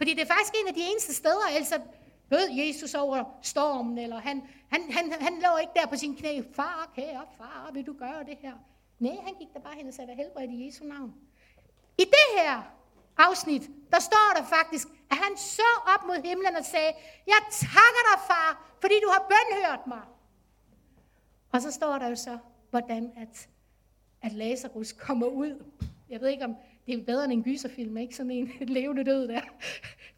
Fordi 0.00 0.14
det 0.14 0.22
er 0.22 0.34
faktisk 0.34 0.54
en 0.60 0.68
af 0.68 0.74
de 0.74 0.80
eneste 0.90 1.14
steder, 1.14 1.46
altså 1.56 1.80
bød 2.30 2.48
Jesus 2.50 2.94
over 2.94 3.24
stormen, 3.42 3.98
eller 3.98 4.18
han, 4.18 4.42
han, 4.68 4.92
han, 4.92 5.12
han 5.12 5.32
lå 5.32 5.56
ikke 5.60 5.72
der 5.76 5.86
på 5.86 5.96
sin 5.96 6.16
knæ, 6.16 6.42
far, 6.54 6.92
kære 6.94 7.26
far, 7.38 7.70
vil 7.72 7.86
du 7.86 7.92
gøre 7.92 8.24
det 8.24 8.38
her? 8.40 8.52
Nej, 8.98 9.16
han 9.24 9.34
gik 9.34 9.48
der 9.54 9.60
bare 9.60 9.74
hen 9.74 9.88
og 9.88 9.94
sagde, 9.94 10.14
helbred 10.14 10.48
i 10.48 10.66
Jesu 10.66 10.84
navn. 10.84 11.14
I 11.98 12.04
det 12.04 12.42
her 12.42 12.62
afsnit, 13.16 13.70
der 13.90 14.00
står 14.00 14.32
der 14.36 14.44
faktisk, 14.44 14.88
at 15.10 15.16
han 15.16 15.36
så 15.36 15.70
op 15.94 16.06
mod 16.06 16.22
himlen 16.24 16.56
og 16.56 16.64
sagde, 16.64 16.92
jeg 17.26 17.40
takker 17.50 18.02
dig, 18.10 18.20
far, 18.26 18.76
fordi 18.80 18.94
du 19.04 19.08
har 19.12 19.26
bønhørt 19.28 19.86
mig. 19.86 20.02
Og 21.52 21.62
så 21.62 21.70
står 21.70 21.98
der 21.98 22.08
jo 22.08 22.16
så, 22.16 22.38
hvordan 22.70 23.12
at, 23.16 23.48
at 24.22 24.32
Lazarus 24.32 24.92
kommer 24.92 25.26
ud. 25.26 25.64
Jeg 26.08 26.20
ved 26.20 26.28
ikke, 26.28 26.44
om 26.44 26.56
det 26.90 27.00
er 27.00 27.04
bedre 27.04 27.24
end 27.24 27.32
en 27.32 27.42
gyserfilm, 27.42 27.96
ikke? 27.96 28.16
Sådan 28.16 28.30
en 28.30 28.52
levende 28.78 29.04
død 29.04 29.28
der, 29.28 29.40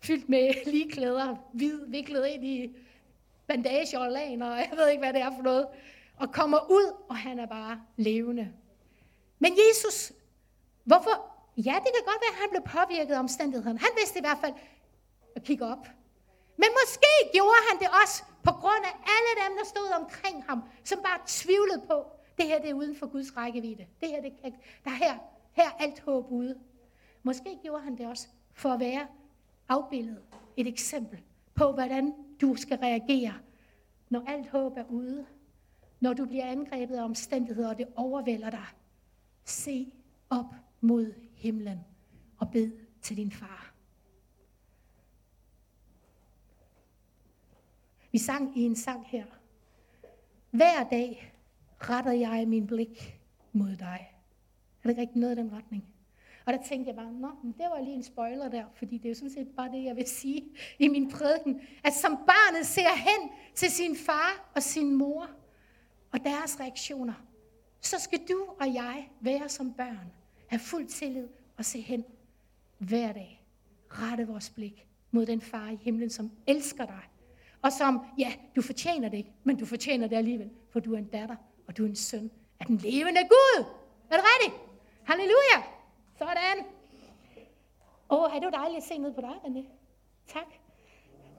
fyldt 0.01 0.29
med 0.29 0.73
ligeklæder, 0.73 1.37
hvid, 1.53 1.87
viklet 1.87 2.27
ind 2.27 2.45
i 2.45 2.77
bandage 3.47 3.99
og 3.99 4.11
lagen, 4.11 4.43
og 4.43 4.57
jeg 4.57 4.71
ved 4.77 4.89
ikke, 4.89 5.01
hvad 5.01 5.13
det 5.13 5.21
er 5.21 5.31
for 5.37 5.43
noget. 5.43 5.67
Og 6.17 6.33
kommer 6.33 6.71
ud, 6.71 6.93
og 7.09 7.17
han 7.17 7.39
er 7.39 7.47
bare 7.47 7.81
levende. 7.97 8.53
Men 9.39 9.53
Jesus, 9.53 10.13
hvorfor? 10.85 11.15
Ja, 11.57 11.77
det 11.85 11.91
kan 11.95 12.05
godt 12.11 12.21
være, 12.25 12.35
at 12.35 12.41
han 12.43 12.51
blev 12.51 12.63
påvirket 12.77 13.15
af 13.15 13.19
omstændighederne. 13.19 13.79
Han 13.79 13.93
vidste 14.01 14.19
i 14.19 14.23
hvert 14.23 14.39
fald 14.41 14.55
at 15.37 15.43
kigge 15.43 15.65
op. 15.65 15.85
Men 16.57 16.69
måske 16.81 17.13
gjorde 17.33 17.63
han 17.69 17.77
det 17.83 17.89
også 18.03 18.23
på 18.45 18.53
grund 18.63 18.85
af 18.91 18.95
alle 19.15 19.33
dem, 19.43 19.53
der 19.59 19.67
stod 19.75 19.89
omkring 20.01 20.45
ham, 20.49 20.63
som 20.85 20.99
bare 20.99 21.19
tvivlede 21.27 21.83
på, 21.91 22.07
det 22.39 22.47
her 22.47 22.61
det 22.61 22.71
er 22.71 22.75
uden 22.75 22.97
for 22.97 23.07
Guds 23.07 23.37
rækkevidde. 23.37 23.87
Det 24.01 24.09
her, 24.09 24.21
det 24.23 24.33
der 24.85 24.91
her, 24.91 25.15
her 25.53 25.65
er 25.65 25.77
alt 25.79 26.01
håb 26.01 26.27
ude. 26.31 26.59
Måske 27.23 27.59
gjorde 27.63 27.83
han 27.83 27.99
det 27.99 28.07
også 28.07 28.29
for 28.53 28.69
at 28.69 28.81
være 28.81 29.07
afbildet, 29.69 30.23
et 30.57 30.67
eksempel 30.67 31.23
på, 31.55 31.73
hvordan 31.73 32.15
du 32.41 32.55
skal 32.55 32.79
reagere, 32.79 33.35
når 34.09 34.25
alt 34.27 34.49
håb 34.49 34.77
er 34.77 34.85
ude. 34.85 35.27
Når 36.01 36.13
du 36.13 36.27
bliver 36.27 36.47
angrebet 36.47 36.97
af 36.97 37.05
omstændigheder, 37.05 37.69
og 37.69 37.79
det 37.79 37.87
overvælder 37.97 38.51
dig. 38.51 38.67
Se 39.45 39.93
op 40.31 40.55
mod 40.81 41.15
himlen 41.35 41.81
og 42.39 42.51
bed 42.51 42.73
til 43.03 43.17
din 43.17 43.31
far. 43.31 43.75
Vi 48.13 48.19
sang 48.19 48.59
i 48.59 48.63
en 48.63 48.77
sang 48.77 49.07
her. 49.07 49.25
Hver 50.51 50.85
dag 50.91 51.35
retter 51.81 52.13
jeg 52.13 52.49
min 52.49 52.67
blik 52.67 53.21
mod 53.53 53.77
dig. 53.77 54.13
Er 54.83 54.89
der 54.89 54.91
ikke 54.91 55.01
rigtig 55.01 55.21
noget 55.21 55.39
i 55.39 55.41
den 55.41 55.53
retning? 55.53 55.85
Og 56.47 56.53
der 56.53 56.59
tænkte 56.69 56.89
jeg 56.89 56.97
bare, 56.97 57.13
nå, 57.13 57.29
det 57.45 57.67
var 57.71 57.81
lige 57.81 57.95
en 57.95 58.03
spoiler 58.03 58.49
der, 58.49 58.65
fordi 58.75 58.99
det 58.99 59.05
er 59.05 59.09
jo 59.09 59.15
sådan 59.15 59.31
set 59.31 59.49
bare 59.57 59.73
det, 59.73 59.85
jeg 59.85 59.97
vil 59.97 60.09
sige 60.09 60.45
i 60.79 60.89
min 60.89 61.11
prædiken. 61.11 61.61
At 61.85 61.93
som 61.93 62.17
barnet 62.17 62.67
ser 62.67 62.95
hen 62.97 63.31
til 63.55 63.71
sin 63.71 63.97
far 63.97 64.51
og 64.55 64.63
sin 64.63 64.95
mor 64.95 65.31
og 66.13 66.25
deres 66.25 66.61
reaktioner, 66.61 67.15
så 67.81 67.99
skal 67.99 68.21
du 68.29 68.47
og 68.61 68.75
jeg 68.75 69.09
være 69.21 69.49
som 69.49 69.73
børn. 69.73 70.13
Have 70.47 70.61
fuld 70.61 70.87
tillid 70.87 71.29
og 71.57 71.65
se 71.65 71.81
hen 71.81 72.05
hver 72.79 73.13
dag. 73.13 73.45
Rette 73.91 74.27
vores 74.27 74.51
blik 74.51 74.87
mod 75.11 75.27
den 75.27 75.41
far 75.41 75.71
i 75.71 75.77
himlen, 75.77 76.11
som 76.11 76.31
elsker 76.47 76.87
dig 76.87 77.03
og 77.63 77.73
som, 77.73 78.01
ja, 78.19 78.33
du 78.57 78.63
fortjener 78.63 79.09
det 79.09 79.17
ikke, 79.17 79.33
men 79.45 79.57
du 79.57 79.67
fortjener 79.67 80.07
det 80.07 80.17
alligevel, 80.17 80.51
for 80.71 80.81
du 80.81 80.95
er 80.95 80.99
en 80.99 81.05
datter, 81.05 81.37
og 81.67 81.77
du 81.77 81.85
er 81.85 81.89
en 81.89 81.97
søn 81.97 82.31
af 82.61 82.67
den 82.67 82.77
levende 82.77 83.21
Gud. 83.21 83.65
Er 84.11 84.17
det 84.17 84.25
rigtigt? 84.25 84.72
Halleluja! 85.05 85.59
Sådan. 86.19 86.67
Åh, 88.11 88.23
oh, 88.23 88.37
er 88.37 88.39
det 88.39 88.47
jo 88.47 88.51
dejligt 88.51 88.77
at 88.77 88.83
se 88.83 88.99
ned 88.99 89.15
på 89.15 89.21
dig, 89.21 89.31
René. 89.31 89.65
Tak. 90.27 90.47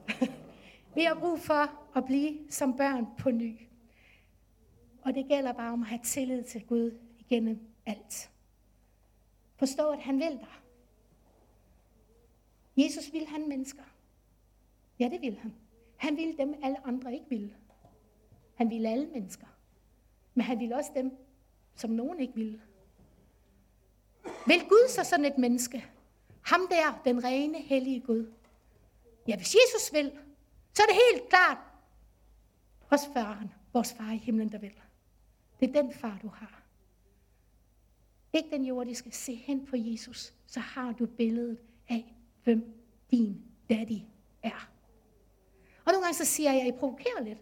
Vi 0.96 1.02
har 1.02 1.20
brug 1.20 1.40
for 1.40 1.96
at 1.98 2.06
blive 2.06 2.52
som 2.52 2.78
børn 2.78 3.08
på 3.18 3.32
ny. 3.32 3.60
Og 5.02 5.16
det 5.16 5.28
gælder 5.28 5.54
bare 5.54 5.74
om 5.74 5.82
at 5.82 5.88
have 5.88 6.02
tillid 6.04 6.44
til 6.44 6.68
Gud 6.68 7.00
igennem 7.20 7.60
alt. 7.86 8.32
Forstå, 9.56 9.90
at 9.90 10.00
han 10.00 10.20
vil 10.20 10.32
dig. 10.40 10.48
Jesus 12.78 13.14
vil 13.14 13.26
han 13.28 13.50
mennesker. 13.50 13.84
Ja, 15.00 15.10
det 15.10 15.22
vil 15.22 15.38
han. 15.38 15.54
Han 15.96 16.18
ville 16.18 16.38
dem, 16.38 16.56
alle 16.64 16.88
andre 16.88 17.14
ikke 17.14 17.30
ville. 17.30 17.56
Han 18.56 18.70
ville 18.70 18.90
alle 18.90 19.08
mennesker. 19.08 19.48
Men 20.34 20.42
han 20.42 20.60
ville 20.60 20.76
også 20.76 20.92
dem, 20.96 21.18
som 21.76 21.90
nogen 21.90 22.20
ikke 22.20 22.34
ville. 22.36 22.62
Vil 24.48 24.60
Gud 24.70 24.90
så 24.90 25.04
sådan 25.04 25.26
et 25.26 25.38
menneske? 25.38 25.86
Ham 26.42 26.68
der, 26.70 27.02
den 27.06 27.24
rene, 27.24 27.58
hellige 27.58 28.00
Gud. 28.00 28.34
Ja, 29.28 29.36
hvis 29.36 29.56
Jesus 29.56 29.94
vil, 29.94 30.12
så 30.74 30.84
er 30.84 30.88
det 30.88 30.96
helt 31.12 31.30
klart 31.30 31.58
hos 32.80 33.02
faren, 33.14 33.54
vores 33.74 33.94
far 33.94 34.12
i 34.12 34.18
himlen, 34.18 34.52
der 34.52 34.58
vil. 34.58 34.74
Det 35.60 35.70
er 35.70 35.82
den 35.82 35.94
far, 35.94 36.20
du 36.22 36.28
har. 36.28 36.64
Ikke 38.34 38.50
den 38.52 38.66
jordiske. 38.66 39.12
Se 39.12 39.36
hen 39.36 39.66
på 39.66 39.76
Jesus, 39.80 40.34
så 40.48 40.60
har 40.60 40.92
du 40.92 41.06
billedet 41.06 41.58
af, 41.90 42.16
hvem 42.44 42.74
din 43.12 43.42
daddy 43.70 44.00
er. 44.44 44.70
Og 45.86 45.92
nogle 45.92 46.04
gange 46.04 46.18
så 46.18 46.26
siger 46.26 46.52
jeg, 46.52 46.62
at 46.62 46.68
jeg 46.68 46.76
provokerer 46.76 47.24
lidt. 47.24 47.40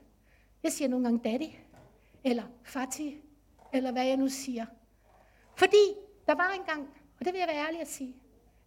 Jeg 0.63 0.71
siger 0.71 0.87
nogle 0.87 1.05
gange 1.05 1.29
daddy, 1.29 1.49
eller 2.23 2.43
fati, 2.63 3.21
eller 3.73 3.91
hvad 3.91 4.05
jeg 4.05 4.17
nu 4.17 4.29
siger. 4.29 4.65
Fordi 5.55 5.95
der 6.27 6.35
var 6.35 6.51
en 6.59 6.65
gang, 6.65 6.89
og 7.19 7.25
det 7.25 7.33
vil 7.33 7.39
jeg 7.39 7.47
være 7.47 7.67
ærlig 7.67 7.81
at 7.81 7.87
sige, 7.87 8.15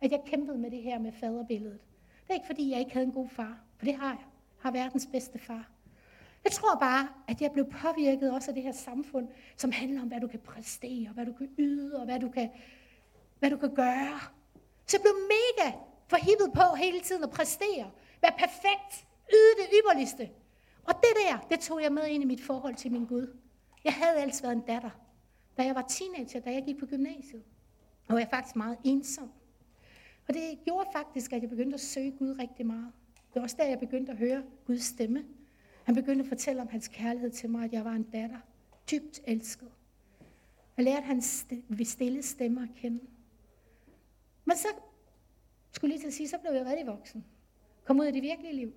at 0.01 0.13
jeg 0.13 0.21
kæmpede 0.27 0.59
med 0.59 0.71
det 0.71 0.83
her 0.83 0.99
med 0.99 1.13
faderbilledet. 1.13 1.81
Det 2.23 2.31
er 2.31 2.35
ikke 2.35 2.47
fordi, 2.47 2.71
jeg 2.71 2.79
ikke 2.79 2.93
havde 2.93 3.07
en 3.07 3.13
god 3.13 3.29
far, 3.29 3.59
for 3.77 3.85
det 3.85 3.95
har 3.95 4.09
jeg. 4.09 4.19
Jeg 4.19 4.71
har 4.71 4.71
verdens 4.71 5.09
bedste 5.13 5.39
far. 5.39 5.71
Jeg 6.45 6.53
tror 6.53 6.79
bare, 6.79 7.09
at 7.29 7.41
jeg 7.41 7.53
blev 7.53 7.71
påvirket 7.71 8.33
også 8.33 8.51
af 8.51 8.55
det 8.55 8.63
her 8.63 8.73
samfund, 8.73 9.29
som 9.57 9.73
handler 9.73 10.03
om, 10.03 10.09
hvad 10.09 10.21
du 10.21 10.27
kan 10.27 10.41
præstere, 10.41 11.11
hvad 11.15 11.27
du 11.27 11.33
kan 11.33 11.49
yde, 11.59 11.99
og 11.99 12.05
hvad 12.05 12.21
du 12.21 12.29
kan, 12.29 12.51
hvad 13.39 13.51
du 13.51 13.57
kan 13.57 13.75
gøre. 13.75 14.21
Så 14.87 14.97
jeg 14.97 15.01
blev 15.01 15.15
mega 15.15 15.77
forhippet 16.09 16.53
på 16.55 16.77
hele 16.77 17.01
tiden 17.01 17.23
at 17.23 17.31
præstere, 17.31 17.91
være 18.23 18.33
perfekt, 18.39 19.07
Yde 19.33 19.63
det 19.63 19.69
ypperligste. 19.79 20.31
Og 20.85 20.95
det 20.95 21.13
der, 21.23 21.39
det 21.51 21.61
tog 21.61 21.83
jeg 21.83 21.93
med 21.93 22.07
ind 22.07 22.23
i 22.23 22.27
mit 22.27 22.43
forhold 22.43 22.75
til 22.75 22.93
min 22.93 23.07
Gud. 23.07 23.39
Jeg 23.85 23.93
havde 23.93 24.17
altid 24.17 24.43
været 24.43 24.57
en 24.57 24.63
datter. 24.63 24.91
Da 25.57 25.63
jeg 25.63 25.75
var 25.75 25.87
teenager, 25.89 26.41
da 26.41 26.53
jeg 26.53 26.65
gik 26.67 26.79
på 26.79 26.87
gymnasiet, 26.87 27.43
og 28.09 28.21
jeg 28.21 28.29
var 28.33 28.37
faktisk 28.37 28.57
meget 28.57 28.79
ensom. 28.85 29.31
Og 30.29 30.35
det 30.35 30.59
gjorde 30.65 30.89
faktisk, 30.93 31.33
at 31.33 31.43
jeg 31.43 31.51
begyndte 31.51 31.75
at 31.75 31.81
søge 31.81 32.11
Gud 32.11 32.39
rigtig 32.39 32.67
meget. 32.67 32.93
Det 33.15 33.35
var 33.35 33.43
også 33.43 33.57
der, 33.59 33.67
jeg 33.67 33.79
begyndte 33.79 34.13
at 34.13 34.19
høre 34.19 34.43
Guds 34.67 34.85
stemme. 34.85 35.25
Han 35.85 35.95
begyndte 35.95 36.23
at 36.23 36.29
fortælle 36.29 36.63
om 36.63 36.69
hans 36.69 36.89
kærlighed 36.89 37.31
til 37.31 37.51
mig, 37.51 37.65
at 37.65 37.73
jeg 37.73 37.85
var 37.85 37.93
en 37.93 38.03
datter, 38.03 38.39
dybt 38.91 39.21
elsket. 39.25 39.69
Jeg 40.77 40.85
lærte 40.85 41.07
hans 41.07 41.47
stille 41.85 42.23
stemme 42.23 42.63
at 42.63 42.69
kende. 42.77 43.01
Men 44.45 44.57
så, 44.57 44.69
skulle 45.73 45.95
lige 45.95 46.03
til 46.03 46.07
at 46.07 46.13
sige, 46.13 46.29
så 46.29 46.39
blev 46.39 46.53
jeg 46.53 46.67
rigtig 46.67 46.87
voksen. 46.87 47.25
Kom 47.85 48.01
ud 48.01 48.05
i 48.05 48.13
det 48.13 48.23
virkelige 48.23 48.55
liv. 48.55 48.73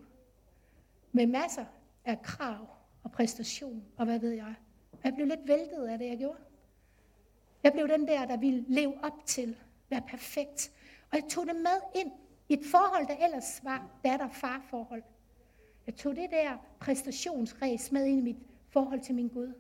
med 1.11 1.27
masser 1.27 1.65
af 2.05 2.21
krav 2.21 2.67
og 3.03 3.11
præstation, 3.11 3.85
og 3.97 4.05
hvad 4.05 4.19
ved 4.19 4.31
jeg. 4.31 4.55
Jeg 5.03 5.13
blev 5.13 5.27
lidt 5.27 5.47
væltet 5.47 5.87
af 5.87 5.97
det, 5.97 6.07
jeg 6.07 6.17
gjorde. 6.17 6.39
Jeg 7.67 7.73
blev 7.73 7.87
den 7.87 8.07
der, 8.07 8.25
der 8.25 8.37
ville 8.37 8.65
leve 8.67 8.93
op 9.03 9.25
til, 9.25 9.55
være 9.89 10.01
perfekt. 10.07 10.71
Og 11.11 11.17
jeg 11.17 11.23
tog 11.29 11.47
det 11.47 11.55
med 11.55 12.01
ind 12.01 12.11
i 12.49 12.53
et 12.53 12.65
forhold, 12.71 13.07
der 13.07 13.25
ellers 13.25 13.59
var 13.63 13.85
datter-far-forhold. 14.03 15.03
Jeg 15.87 15.95
tog 15.95 16.15
det 16.15 16.31
der 16.31 16.51
præstationsræs 16.79 17.91
med 17.91 18.05
ind 18.05 18.19
i 18.19 18.21
mit 18.21 18.37
forhold 18.69 19.01
til 19.01 19.15
min 19.15 19.27
Gud. 19.27 19.53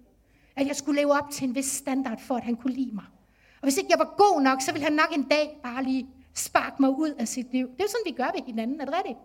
At 0.55 0.67
jeg 0.67 0.75
skulle 0.75 1.01
leve 1.01 1.11
op 1.11 1.29
til 1.31 1.47
en 1.47 1.55
vis 1.55 1.65
standard 1.65 2.19
for, 2.19 2.35
at 2.35 2.43
han 2.43 2.55
kunne 2.55 2.73
lide 2.73 2.95
mig. 2.95 3.05
Og 3.61 3.63
hvis 3.63 3.77
ikke 3.77 3.89
jeg 3.91 3.99
var 3.99 4.15
god 4.17 4.41
nok, 4.41 4.61
så 4.61 4.71
ville 4.71 4.83
han 4.83 4.93
nok 4.93 5.15
en 5.15 5.23
dag 5.23 5.59
bare 5.63 5.83
lige 5.83 6.07
sparke 6.33 6.75
mig 6.79 6.89
ud 6.89 7.09
af 7.19 7.27
sit 7.27 7.51
liv. 7.51 7.67
Det 7.67 7.79
er 7.79 7.83
jo 7.83 7.87
sådan, 7.87 8.05
vi 8.05 8.11
gør 8.11 8.31
ved 8.35 8.45
hinanden, 8.45 8.81
er 8.81 8.85
det 8.85 8.93
rigtigt? 8.93 9.19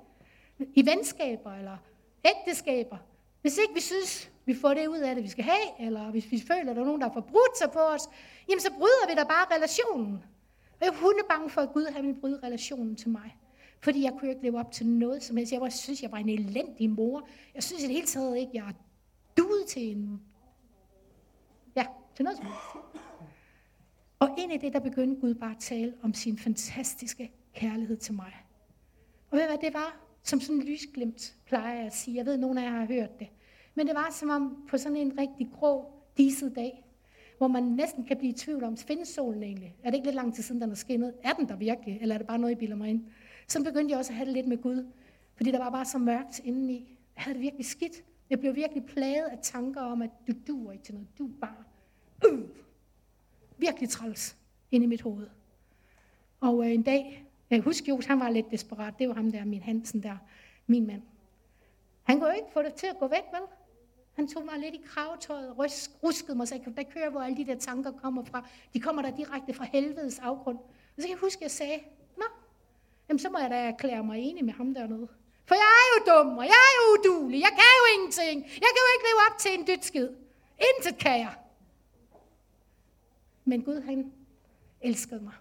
I 0.74 0.86
venskaber 0.86 1.52
eller 1.52 1.76
ægteskaber. 2.24 2.96
Hvis 3.42 3.58
ikke 3.58 3.74
vi 3.74 3.80
synes, 3.80 4.30
vi 4.44 4.54
får 4.54 4.74
det 4.74 4.86
ud 4.86 4.98
af 4.98 5.14
det, 5.14 5.24
vi 5.24 5.28
skal 5.28 5.44
have, 5.44 5.86
eller 5.86 6.10
hvis 6.10 6.30
vi 6.30 6.40
føler, 6.48 6.70
at 6.70 6.76
der 6.76 6.82
er 6.82 6.86
nogen, 6.86 7.00
der 7.00 7.06
har 7.06 7.14
forbrudt 7.14 7.58
sig 7.58 7.70
på 7.70 7.78
os, 7.78 8.08
jamen 8.48 8.60
så 8.60 8.70
bryder 8.78 9.08
vi 9.08 9.14
da 9.14 9.24
bare 9.24 9.56
relationen. 9.56 10.14
Og 10.72 10.78
jeg 10.80 10.88
er 10.88 11.00
hundebange 11.00 11.50
for, 11.50 11.60
at 11.60 11.72
Gud 11.72 11.84
han 11.84 12.06
vil 12.06 12.14
bryde 12.20 12.40
relationen 12.42 12.96
til 12.96 13.10
mig. 13.10 13.36
Fordi 13.80 14.02
jeg 14.02 14.12
kunne 14.18 14.30
ikke 14.30 14.42
leve 14.42 14.58
op 14.58 14.72
til 14.72 14.86
noget 14.86 15.22
som 15.22 15.36
helst. 15.36 15.52
Jeg 15.52 15.60
var, 15.60 15.68
synes, 15.68 16.02
jeg 16.02 16.12
var 16.12 16.18
en 16.18 16.28
elendig 16.28 16.90
mor. 16.90 17.28
Jeg 17.54 17.62
synes 17.62 17.82
i 17.82 17.86
det 17.86 17.94
hele 17.94 18.06
taget 18.06 18.38
ikke, 18.38 18.50
jeg 18.54 18.68
er 18.68 18.72
duet 19.36 19.66
til 19.66 19.82
en... 19.82 20.20
Ja, 21.76 21.86
til 22.16 22.24
noget 22.24 22.36
som 22.36 22.46
helst. 22.46 23.02
Og 24.18 24.34
ind 24.38 24.52
i 24.52 24.56
det, 24.56 24.72
der 24.72 24.80
begyndte 24.80 25.20
Gud 25.20 25.34
bare 25.34 25.50
at 25.50 25.60
tale 25.60 25.94
om 26.02 26.14
sin 26.14 26.38
fantastiske 26.38 27.32
kærlighed 27.54 27.96
til 27.96 28.14
mig. 28.14 28.46
Og 29.30 29.38
ved 29.38 29.46
hvad 29.46 29.58
det 29.58 29.74
var? 29.74 30.01
Som 30.22 30.40
sådan 30.40 30.56
en 30.56 30.66
lysglimt, 30.66 31.34
plejer 31.46 31.76
jeg 31.76 31.86
at 31.86 31.94
sige. 31.94 32.16
Jeg 32.16 32.26
ved, 32.26 32.34
at 32.34 32.40
nogle 32.40 32.60
af 32.60 32.64
jer 32.64 32.78
har 32.78 32.86
hørt 32.86 33.18
det. 33.18 33.28
Men 33.74 33.86
det 33.86 33.94
var 33.94 34.08
som 34.10 34.30
om 34.30 34.66
på 34.68 34.78
sådan 34.78 34.96
en 34.96 35.18
rigtig 35.18 35.50
grå, 35.52 35.92
diset 36.16 36.56
dag, 36.56 36.84
hvor 37.38 37.48
man 37.48 37.62
næsten 37.62 38.04
kan 38.04 38.16
blive 38.16 38.32
i 38.32 38.36
tvivl 38.36 38.64
om, 38.64 38.76
findes 38.76 39.08
solen 39.08 39.42
egentlig? 39.42 39.76
Er 39.82 39.90
det 39.90 39.96
ikke 39.96 40.06
lidt 40.06 40.16
lang 40.16 40.34
tid 40.34 40.42
siden, 40.42 40.60
den 40.60 40.70
er 40.70 40.74
skinnet? 40.74 41.14
Er 41.22 41.32
den 41.32 41.48
der 41.48 41.56
virkelig? 41.56 41.98
Eller 42.00 42.14
er 42.14 42.18
det 42.18 42.26
bare 42.26 42.38
noget, 42.38 42.52
I 42.52 42.56
bilder 42.56 42.76
mig 42.76 42.90
ind? 42.90 43.04
Så 43.48 43.64
begyndte 43.64 43.90
jeg 43.90 43.98
også 43.98 44.12
at 44.12 44.16
have 44.16 44.26
det 44.26 44.34
lidt 44.34 44.46
med 44.48 44.62
Gud. 44.62 44.86
Fordi 45.36 45.50
der 45.50 45.58
var 45.58 45.70
bare 45.70 45.84
så 45.84 45.98
mørkt 45.98 46.40
indeni. 46.44 46.98
Jeg 47.16 47.22
havde 47.22 47.34
det 47.34 47.42
virkelig 47.42 47.66
skidt. 47.66 48.04
Jeg 48.30 48.40
blev 48.40 48.54
virkelig 48.54 48.84
plaget 48.84 49.24
af 49.24 49.38
tanker 49.42 49.80
om, 49.80 50.02
at 50.02 50.10
du 50.26 50.32
duer 50.46 50.72
ikke 50.72 50.84
til 50.84 50.94
noget. 50.94 51.08
Du 51.18 51.26
er 51.26 51.32
bare... 51.40 51.64
Øh, 52.26 52.40
virkelig 53.58 53.88
træls 53.88 54.36
ind 54.70 54.84
i 54.84 54.86
mit 54.86 55.02
hoved. 55.02 55.26
Og 56.40 56.64
øh, 56.66 56.72
en 56.72 56.82
dag, 56.82 57.26
jeg 57.56 57.64
husker 57.64 57.92
jo, 57.92 58.00
han 58.06 58.20
var 58.20 58.30
lidt 58.30 58.50
desperat. 58.50 58.94
Det 58.98 59.08
var 59.08 59.14
ham 59.14 59.32
der, 59.32 59.44
min 59.44 59.62
Hansen 59.62 60.02
der, 60.02 60.16
min 60.66 60.86
mand. 60.86 61.02
Han 62.02 62.18
kunne 62.18 62.30
jo 62.30 62.36
ikke 62.36 62.52
få 62.52 62.62
det 62.62 62.74
til 62.74 62.86
at 62.86 62.98
gå 62.98 63.08
væk, 63.08 63.24
vel? 63.32 63.42
Han 64.14 64.28
tog 64.28 64.44
mig 64.44 64.58
lidt 64.58 64.74
i 64.74 64.80
kravetøjet, 64.86 65.50
og 65.50 65.58
ruskede 66.02 66.36
mig, 66.36 66.48
så 66.48 66.54
jeg 66.54 66.76
der 66.76 66.82
kører, 66.82 67.10
hvor 67.10 67.20
alle 67.20 67.36
de 67.36 67.46
der 67.46 67.58
tanker 67.58 67.92
kommer 67.92 68.24
fra. 68.24 68.48
De 68.74 68.80
kommer 68.80 69.02
der 69.02 69.16
direkte 69.16 69.54
fra 69.54 69.64
helvedes 69.64 70.18
afgrund. 70.18 70.58
Og 70.96 70.98
så 70.98 71.02
kan 71.02 71.10
jeg 71.10 71.18
huske, 71.18 71.38
at 71.38 71.42
jeg 71.42 71.50
sagde, 71.50 71.80
nå, 72.16 72.24
jamen 73.08 73.18
så 73.18 73.30
må 73.30 73.38
jeg 73.38 73.50
da 73.50 73.56
erklære 73.56 74.04
mig 74.04 74.20
enig 74.20 74.44
med 74.44 74.52
ham 74.52 74.74
dernede. 74.74 75.08
For 75.44 75.54
jeg 75.54 75.72
er 75.82 75.86
jo 75.94 75.98
dum, 76.12 76.38
og 76.38 76.44
jeg 76.44 76.60
er 76.68 76.72
jo 76.78 76.84
udulig. 76.94 77.40
Jeg 77.40 77.50
kan 77.50 77.72
jo 77.80 77.84
ingenting. 77.94 78.42
Jeg 78.44 78.70
kan 78.74 78.82
jo 78.86 78.90
ikke 78.94 79.06
leve 79.10 79.20
op 79.30 79.38
til 79.38 79.50
en 79.58 79.64
dødskid. 79.64 80.08
Intet 80.68 80.98
kan 80.98 81.18
jeg. 81.18 81.34
Men 83.44 83.62
Gud, 83.62 83.80
han 83.80 84.12
elskede 84.80 85.20
mig. 85.20 85.32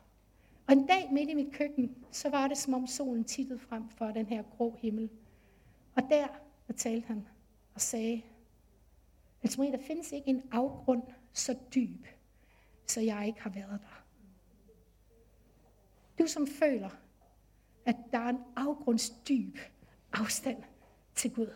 Og 0.67 0.73
en 0.73 0.87
dag 0.87 1.09
midt 1.11 1.29
i 1.29 1.33
mit 1.33 1.53
køkken, 1.53 1.95
så 2.11 2.29
var 2.29 2.47
det 2.47 2.57
som 2.57 2.73
om 2.73 2.87
solen 2.87 3.23
tittede 3.23 3.59
frem 3.59 3.89
for 3.89 4.05
den 4.05 4.25
her 4.25 4.43
grå 4.57 4.77
himmel. 4.81 5.09
Og 5.95 6.03
der, 6.09 6.27
der 6.67 6.73
talte 6.73 7.07
han 7.07 7.27
og 7.73 7.81
sagde, 7.81 8.21
at 9.43 9.57
der 9.57 9.77
findes 9.87 10.11
ikke 10.11 10.29
en 10.29 10.41
afgrund 10.51 11.03
så 11.33 11.57
dyb, 11.75 12.05
så 12.85 13.01
jeg 13.01 13.27
ikke 13.27 13.41
har 13.41 13.49
været 13.49 13.79
der. 13.81 14.03
Du 16.19 16.27
som 16.27 16.47
føler, 16.47 16.89
at 17.85 17.95
der 18.11 18.19
er 18.19 18.29
en 18.29 18.43
afgrundsdyb 18.55 19.57
afstand 20.13 20.63
til 21.15 21.33
Gud. 21.33 21.53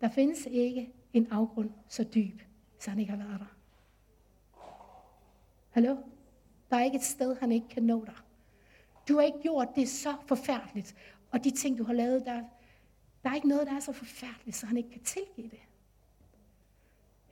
Der 0.00 0.08
findes 0.08 0.46
ikke 0.46 0.92
en 1.12 1.26
afgrund 1.26 1.70
så 1.88 2.04
dyb, 2.04 2.40
så 2.78 2.90
han 2.90 2.98
ikke 2.98 3.12
har 3.12 3.26
været 3.26 3.40
der. 3.40 3.56
Hallo? 5.70 5.96
Der 6.72 6.78
er 6.78 6.84
ikke 6.84 6.96
et 6.96 7.04
sted, 7.04 7.36
han 7.40 7.52
ikke 7.52 7.68
kan 7.68 7.82
nå 7.82 8.04
dig. 8.04 8.14
Du 9.08 9.14
har 9.14 9.22
ikke 9.22 9.38
gjort 9.42 9.68
det 9.76 9.88
så 9.88 10.14
forfærdeligt. 10.26 10.94
Og 11.30 11.44
de 11.44 11.50
ting, 11.50 11.78
du 11.78 11.84
har 11.84 11.92
lavet, 11.92 12.26
der, 12.26 12.42
der 13.22 13.30
er 13.30 13.34
ikke 13.34 13.48
noget, 13.48 13.66
der 13.66 13.74
er 13.74 13.80
så 13.80 13.92
forfærdeligt, 13.92 14.56
så 14.56 14.66
han 14.66 14.76
ikke 14.76 14.90
kan 14.90 15.02
tilgive 15.02 15.48
det. 15.50 15.60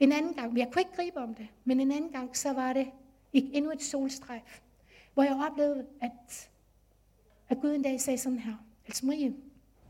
En 0.00 0.12
anden 0.12 0.34
gang, 0.34 0.58
jeg 0.58 0.68
kunne 0.72 0.80
ikke 0.80 0.96
gribe 0.96 1.16
om 1.16 1.34
det, 1.34 1.48
men 1.64 1.80
en 1.80 1.92
anden 1.92 2.12
gang, 2.12 2.36
så 2.36 2.52
var 2.52 2.72
det 2.72 2.90
endnu 3.32 3.70
et 3.70 3.82
solstrejf, 3.82 4.60
hvor 5.14 5.22
jeg 5.22 5.48
oplevede, 5.50 5.86
at, 6.00 6.50
at 7.48 7.60
Gud 7.60 7.74
en 7.74 7.82
dag 7.82 8.00
sagde 8.00 8.18
sådan 8.18 8.38
her, 8.38 8.54
Altså 8.86 9.06
Marie, 9.06 9.34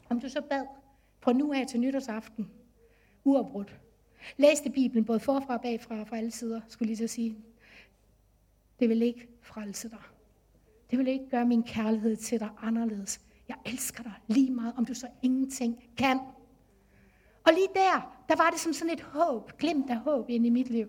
om 0.09 0.21
du 0.21 0.29
så 0.29 0.41
bad 0.41 0.67
fra 1.21 1.33
nu 1.33 1.53
af 1.53 1.67
til 1.67 1.81
nytårsaften, 1.81 2.51
uafbrudt, 3.25 3.81
læste 4.37 4.71
Bibelen 4.71 5.05
både 5.05 5.21
forfra 5.21 5.55
og 5.55 5.61
bagfra 5.61 6.03
fra 6.03 6.17
alle 6.17 6.31
sider, 6.31 6.61
skulle 6.69 6.87
lige 6.87 7.09
så 7.09 7.15
sige, 7.15 7.37
det 8.81 8.89
vil 8.89 9.03
ikke 9.03 9.30
frelse 9.55 9.89
dig. 9.89 10.03
Det 10.91 10.99
vil 10.99 11.09
ikke 11.09 11.31
gøre 11.31 11.45
min 11.45 11.63
kærlighed 11.63 12.17
til 12.17 12.41
dig 12.41 12.51
anderledes. 12.63 13.21
Jeg 13.49 13.57
elsker 13.67 14.03
dig 14.03 14.13
lige 14.27 14.51
meget, 14.51 14.75
om 14.77 14.85
du 14.85 14.95
så 14.95 15.07
ingenting 15.23 15.85
kan. 15.99 16.19
Og 17.47 17.53
lige 17.53 17.69
der, 17.75 18.23
der 18.29 18.37
var 18.37 18.51
det 18.51 18.61
som 18.61 18.73
sådan 18.73 18.95
et 18.95 19.01
håb, 19.01 19.53
glimt 19.59 19.91
af 19.91 19.97
håb 19.97 20.31
ind 20.31 20.47
i 20.47 20.51
mit 20.51 20.71
liv. 20.71 20.89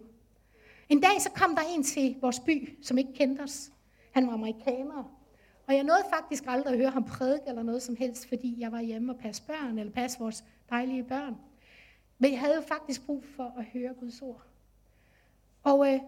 En 0.89 1.02
dag 1.02 1.21
så 1.21 1.30
kom 1.32 1.56
der 1.56 1.62
en 1.76 1.84
til 1.84 2.17
vores 2.21 2.39
by, 2.39 2.78
som 2.82 2.97
ikke 2.97 3.13
kendte 3.13 3.41
os. 3.41 3.71
Han 4.12 4.28
var 4.28 4.34
amerikaner. 4.34 5.17
Og 5.67 5.76
jeg 5.76 5.84
nåede 5.84 6.04
faktisk 6.13 6.43
aldrig 6.47 6.74
at 6.74 6.80
høre 6.80 6.89
ham 6.89 7.04
prædike 7.04 7.43
eller 7.47 7.63
noget 7.63 7.82
som 7.82 7.95
helst, 7.95 8.30
fordi 8.30 8.60
jeg 8.60 8.71
var 8.71 8.82
hjemme 8.82 9.13
og 9.13 9.19
passe 9.19 9.43
børn, 9.47 9.80
eller 9.80 9.93
passe 9.93 10.19
vores 10.19 10.43
dejlige 10.69 11.04
børn. 11.04 11.36
Men 12.19 12.32
jeg 12.32 12.39
havde 12.39 12.56
jo 12.56 12.62
faktisk 12.62 13.06
brug 13.06 13.24
for 13.36 13.54
at 13.58 13.65
høre 13.65 13.93
Guds 13.93 14.21
ord. 14.21 14.41
Og 15.63 15.93
øh, 15.93 16.00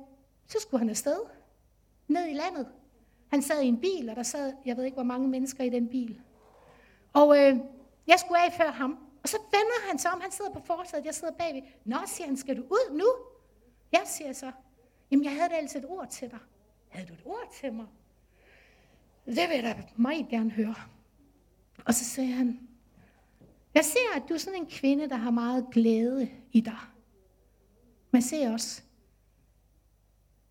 så 0.48 0.60
skulle 0.60 0.80
han 0.80 0.90
afsted 0.90 1.18
ned 2.08 2.30
i 2.30 2.34
landet. 2.34 2.68
Han 3.32 3.42
sad 3.42 3.62
i 3.62 3.68
en 3.68 3.82
bil, 3.82 4.10
og 4.10 4.16
der 4.16 4.24
sad, 4.24 4.54
jeg 4.66 4.78
ved 4.78 4.84
ikke, 4.84 4.96
hvor 4.96 5.04
mange 5.04 5.28
mennesker 5.28 5.64
i 5.64 5.70
den 5.70 5.88
bil. 5.90 6.22
Og 7.14 7.38
øh, 7.38 7.58
jeg 8.08 8.20
skulle 8.20 8.46
af 8.46 8.54
før 8.54 8.72
ham. 8.72 8.98
Og 9.24 9.30
så 9.30 9.38
vender 9.52 9.88
han 9.90 10.00
sig 10.00 10.12
om, 10.12 10.22
han 10.22 10.32
sidder 10.32 10.52
på 10.52 10.60
forsædet, 10.60 11.06
jeg 11.06 11.16
sidder 11.16 11.34
bagved. 11.34 11.62
Nå, 11.86 11.98
siger 12.06 12.28
han, 12.28 12.38
skal 12.38 12.58
du 12.58 12.62
ud 12.62 12.98
nu? 12.98 13.06
Jeg 13.92 14.02
siger 14.06 14.34
så. 14.34 14.52
Jamen, 15.12 15.26
jeg 15.26 15.34
havde 15.34 15.50
da 15.50 15.56
altså 15.56 15.78
et 15.78 15.86
ord 15.88 16.10
til 16.10 16.32
dig. 16.32 16.40
Havde 16.90 17.08
du 17.08 17.14
et 17.14 17.22
ord 17.26 17.54
til 17.62 17.74
mig? 17.74 17.86
Det 19.26 19.50
vil 19.50 19.56
jeg 19.56 19.64
da 19.64 19.84
meget 19.96 20.28
gerne 20.30 20.52
høre. 20.52 20.76
Og 21.86 21.94
så 21.94 22.06
siger 22.06 22.36
han, 22.36 22.70
jeg 23.74 23.86
ser, 23.86 24.16
at 24.16 24.24
du 24.30 24.34
er 24.34 24.38
sådan 24.38 24.60
en 24.60 24.68
kvinde, 24.68 25.10
der 25.10 25.16
har 25.16 25.32
meget 25.32 25.68
glæde 25.72 26.30
i 26.52 26.62
dig. 26.62 26.78
Man 28.12 28.22
ser 28.22 28.52
også, 28.52 28.82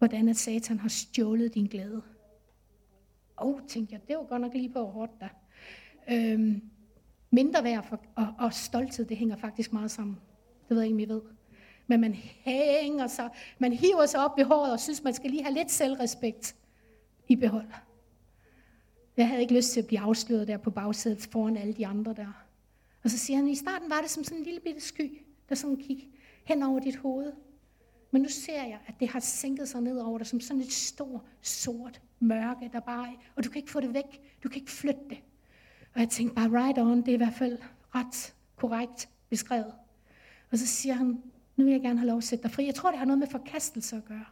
hvordan 0.02 0.28
at 0.28 0.36
Satan 0.36 0.78
har 0.78 0.88
stjålet 0.88 1.54
din 1.54 1.66
glæde. 1.66 2.02
Og 3.36 3.46
oh, 3.46 3.60
tænkte 3.68 3.92
jeg, 3.92 4.00
det 4.08 4.16
var 4.16 4.24
godt 4.24 4.40
nok 4.40 4.54
lige 4.54 4.72
på 4.72 4.84
hårdt 4.84 5.12
der. 5.20 5.28
Øhm, 6.10 6.62
mindre 7.30 7.64
værd 7.64 7.86
for, 7.88 8.00
og, 8.16 8.34
og 8.38 8.54
stolthed, 8.54 9.04
det 9.04 9.16
hænger 9.16 9.36
faktisk 9.36 9.72
meget 9.72 9.90
sammen. 9.90 10.16
Det 10.68 10.76
ved 10.76 10.78
jeg 10.78 10.86
ikke, 10.86 10.94
om 10.94 11.00
I 11.00 11.14
ved. 11.14 11.22
Men 11.86 12.00
man 12.00 12.14
hænger 12.14 13.06
sig, 13.06 13.30
man 13.58 13.72
hiver 13.72 14.06
sig 14.06 14.24
op 14.24 14.38
i 14.38 14.42
håret 14.42 14.72
og 14.72 14.80
synes, 14.80 15.02
man 15.02 15.14
skal 15.14 15.30
lige 15.30 15.42
have 15.42 15.54
lidt 15.54 15.70
selvrespekt 15.70 16.56
i 17.28 17.36
behold. 17.36 17.68
Jeg 19.16 19.28
havde 19.28 19.40
ikke 19.40 19.54
lyst 19.54 19.72
til 19.72 19.80
at 19.80 19.86
blive 19.86 20.00
afsløret 20.00 20.48
der 20.48 20.56
på 20.56 20.70
bagsædet 20.70 21.28
foran 21.32 21.56
alle 21.56 21.72
de 21.72 21.86
andre 21.86 22.14
der. 22.14 22.44
Og 23.04 23.10
så 23.10 23.18
siger 23.18 23.36
han, 23.36 23.48
i 23.48 23.54
starten 23.54 23.90
var 23.90 24.00
det 24.00 24.10
som 24.10 24.24
sådan 24.24 24.38
en 24.38 24.44
lille 24.44 24.60
bitte 24.60 24.80
sky, 24.80 25.22
der 25.48 25.54
sådan 25.54 25.76
gik 25.76 26.08
hen 26.44 26.62
over 26.62 26.80
dit 26.80 26.96
hoved. 26.96 27.32
Men 28.12 28.22
nu 28.22 28.28
ser 28.28 28.62
jeg, 28.62 28.78
at 28.86 28.94
det 29.00 29.08
har 29.08 29.20
sænket 29.20 29.68
sig 29.68 29.80
ned 29.80 29.98
over 29.98 30.18
dig 30.18 30.26
som 30.26 30.40
sådan 30.40 30.62
et 30.62 30.72
stort, 30.72 31.20
sort 31.42 32.00
mørke, 32.20 32.70
der 32.72 32.80
bare 32.80 33.06
er, 33.06 33.12
og 33.36 33.44
du 33.44 33.50
kan 33.50 33.58
ikke 33.58 33.70
få 33.70 33.80
det 33.80 33.94
væk. 33.94 34.38
Du 34.44 34.48
kan 34.48 34.60
ikke 34.60 34.70
flytte 34.70 35.00
det. 35.10 35.18
Og 35.94 36.00
jeg 36.00 36.08
tænkte 36.08 36.34
bare, 36.34 36.66
right 36.66 36.78
on, 36.78 36.96
det 36.96 37.08
er 37.08 37.12
i 37.12 37.16
hvert 37.16 37.34
fald 37.34 37.58
ret 37.94 38.34
korrekt 38.56 39.08
beskrevet. 39.30 39.74
Og 40.50 40.58
så 40.58 40.66
siger 40.66 40.94
han, 40.94 41.22
nu 41.56 41.64
vil 41.64 41.72
jeg 41.72 41.80
gerne 41.80 41.98
have 41.98 42.08
lov 42.08 42.18
at 42.18 42.24
sætte 42.24 42.42
dig 42.42 42.50
fri. 42.50 42.66
Jeg 42.66 42.74
tror, 42.74 42.90
det 42.90 42.98
har 42.98 43.06
noget 43.06 43.18
med 43.18 43.26
forkastelse 43.26 43.96
at 43.96 44.04
gøre. 44.04 44.24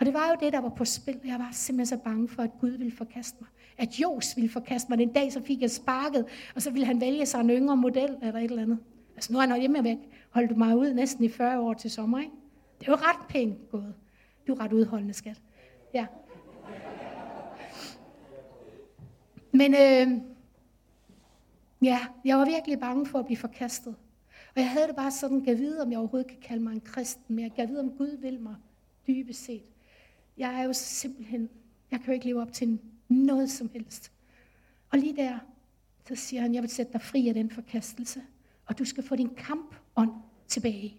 Og 0.00 0.06
det 0.06 0.14
var 0.14 0.28
jo 0.28 0.36
det, 0.40 0.52
der 0.52 0.60
var 0.60 0.68
på 0.68 0.84
spil. 0.84 1.20
Jeg 1.24 1.38
var 1.38 1.48
simpelthen 1.52 1.98
så 1.98 2.04
bange 2.04 2.28
for, 2.28 2.42
at 2.42 2.50
Gud 2.60 2.70
ville 2.70 2.92
forkaste 2.92 3.36
mig. 3.40 3.48
At 3.78 4.00
Jos 4.00 4.36
ville 4.36 4.50
forkaste 4.50 4.88
mig. 4.88 4.98
Den 4.98 5.12
dag, 5.12 5.32
så 5.32 5.42
fik 5.42 5.60
jeg 5.60 5.70
sparket, 5.70 6.24
og 6.54 6.62
så 6.62 6.70
ville 6.70 6.86
han 6.86 7.00
vælge 7.00 7.26
sig 7.26 7.40
en 7.40 7.50
yngre 7.50 7.76
model 7.76 8.16
eller 8.22 8.40
et 8.40 8.44
eller 8.44 8.62
andet. 8.62 8.78
Altså 9.16 9.32
nu 9.32 9.38
er 9.38 9.46
han 9.46 9.60
hjemme 9.60 9.84
væk. 9.84 9.98
Holdt 10.30 10.56
mig 10.56 10.76
ud 10.76 10.92
næsten 10.92 11.24
i 11.24 11.28
40 11.28 11.60
år 11.60 11.74
til 11.74 11.90
sommer, 11.90 12.18
ikke? 12.18 12.32
Det 12.80 12.88
er 12.88 12.92
jo 12.92 12.96
ret 12.96 13.28
pænt 13.28 13.70
gået. 13.70 13.94
Du 14.46 14.54
er 14.54 14.60
ret 14.60 14.72
udholdende, 14.72 15.14
skat. 15.14 15.42
Ja. 15.94 16.06
Men 19.52 19.74
øh, 19.74 20.22
ja, 21.82 21.98
jeg 22.24 22.38
var 22.38 22.44
virkelig 22.44 22.80
bange 22.80 23.06
for 23.06 23.18
at 23.18 23.24
blive 23.24 23.36
forkastet. 23.38 23.96
Og 24.54 24.60
jeg 24.60 24.70
havde 24.70 24.86
det 24.86 24.96
bare 24.96 25.10
sådan, 25.10 25.40
gav 25.40 25.58
vide, 25.58 25.82
om 25.82 25.90
jeg 25.90 25.98
overhovedet 25.98 26.30
kan 26.30 26.40
kalde 26.42 26.62
mig 26.62 26.72
en 26.72 26.80
kristen, 26.80 27.36
men 27.36 27.44
jeg 27.44 27.50
gav 27.50 27.68
vide, 27.68 27.80
om 27.80 27.90
Gud 27.90 28.16
vil 28.16 28.40
mig 28.40 28.56
dybest 29.06 29.44
set. 29.44 29.64
Jeg 30.36 30.60
er 30.60 30.62
jo 30.62 30.72
simpelthen, 30.72 31.48
jeg 31.90 32.00
kan 32.00 32.06
jo 32.06 32.12
ikke 32.12 32.26
leve 32.26 32.42
op 32.42 32.52
til 32.52 32.78
noget 33.08 33.50
som 33.50 33.70
helst. 33.72 34.12
Og 34.90 34.98
lige 34.98 35.16
der, 35.16 35.38
så 36.08 36.14
siger 36.14 36.42
han, 36.42 36.54
jeg 36.54 36.62
vil 36.62 36.70
sætte 36.70 36.92
dig 36.92 37.02
fri 37.02 37.28
af 37.28 37.34
den 37.34 37.50
forkastelse, 37.50 38.22
og 38.66 38.78
du 38.78 38.84
skal 38.84 39.04
få 39.04 39.16
din 39.16 39.34
kampånd 39.34 40.10
tilbage. 40.46 40.96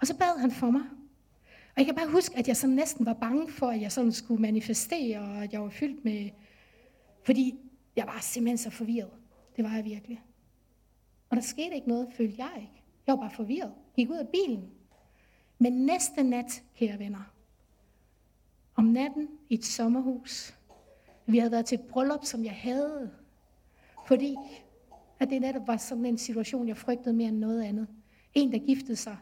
Og 0.00 0.06
så 0.06 0.16
bad 0.18 0.40
han 0.40 0.50
for 0.50 0.70
mig. 0.70 0.82
Og 1.46 1.78
jeg 1.78 1.86
kan 1.86 1.94
bare 1.94 2.10
huske, 2.10 2.38
at 2.38 2.48
jeg 2.48 2.56
sådan 2.56 2.76
næsten 2.76 3.06
var 3.06 3.12
bange 3.12 3.48
for, 3.48 3.66
at 3.66 3.80
jeg 3.80 3.92
sådan 3.92 4.12
skulle 4.12 4.42
manifestere, 4.42 5.18
og 5.18 5.44
at 5.44 5.52
jeg 5.52 5.62
var 5.62 5.70
fyldt 5.70 6.04
med... 6.04 6.30
Fordi 7.24 7.54
jeg 7.96 8.06
var 8.06 8.18
simpelthen 8.20 8.58
så 8.58 8.70
forvirret. 8.70 9.10
Det 9.56 9.64
var 9.64 9.74
jeg 9.74 9.84
virkelig. 9.84 10.22
Og 11.30 11.36
der 11.36 11.42
skete 11.42 11.74
ikke 11.74 11.88
noget, 11.88 12.08
følte 12.16 12.34
jeg 12.38 12.52
ikke. 12.56 12.82
Jeg 13.06 13.14
var 13.14 13.20
bare 13.20 13.30
forvirret. 13.30 13.72
Gik 13.96 14.10
ud 14.10 14.16
af 14.16 14.28
bilen. 14.28 14.70
Men 15.58 15.72
næste 15.72 16.22
nat, 16.22 16.62
kære 16.76 16.98
venner, 16.98 17.34
om 18.74 18.84
natten 18.84 19.28
i 19.48 19.54
et 19.54 19.64
sommerhus, 19.64 20.54
vi 21.26 21.38
havde 21.38 21.52
været 21.52 21.66
til 21.66 21.78
et 21.78 21.84
bryllup, 21.84 22.24
som 22.24 22.44
jeg 22.44 22.54
havde, 22.54 23.10
fordi 24.06 24.36
at 25.20 25.30
det 25.30 25.40
netop 25.40 25.66
var 25.66 25.76
sådan 25.76 26.06
en 26.06 26.18
situation, 26.18 26.68
jeg 26.68 26.76
frygtede 26.76 27.14
mere 27.14 27.28
end 27.28 27.38
noget 27.38 27.62
andet. 27.62 27.88
En, 28.34 28.52
der 28.52 28.58
giftede 28.58 28.96
sig, 28.96 29.16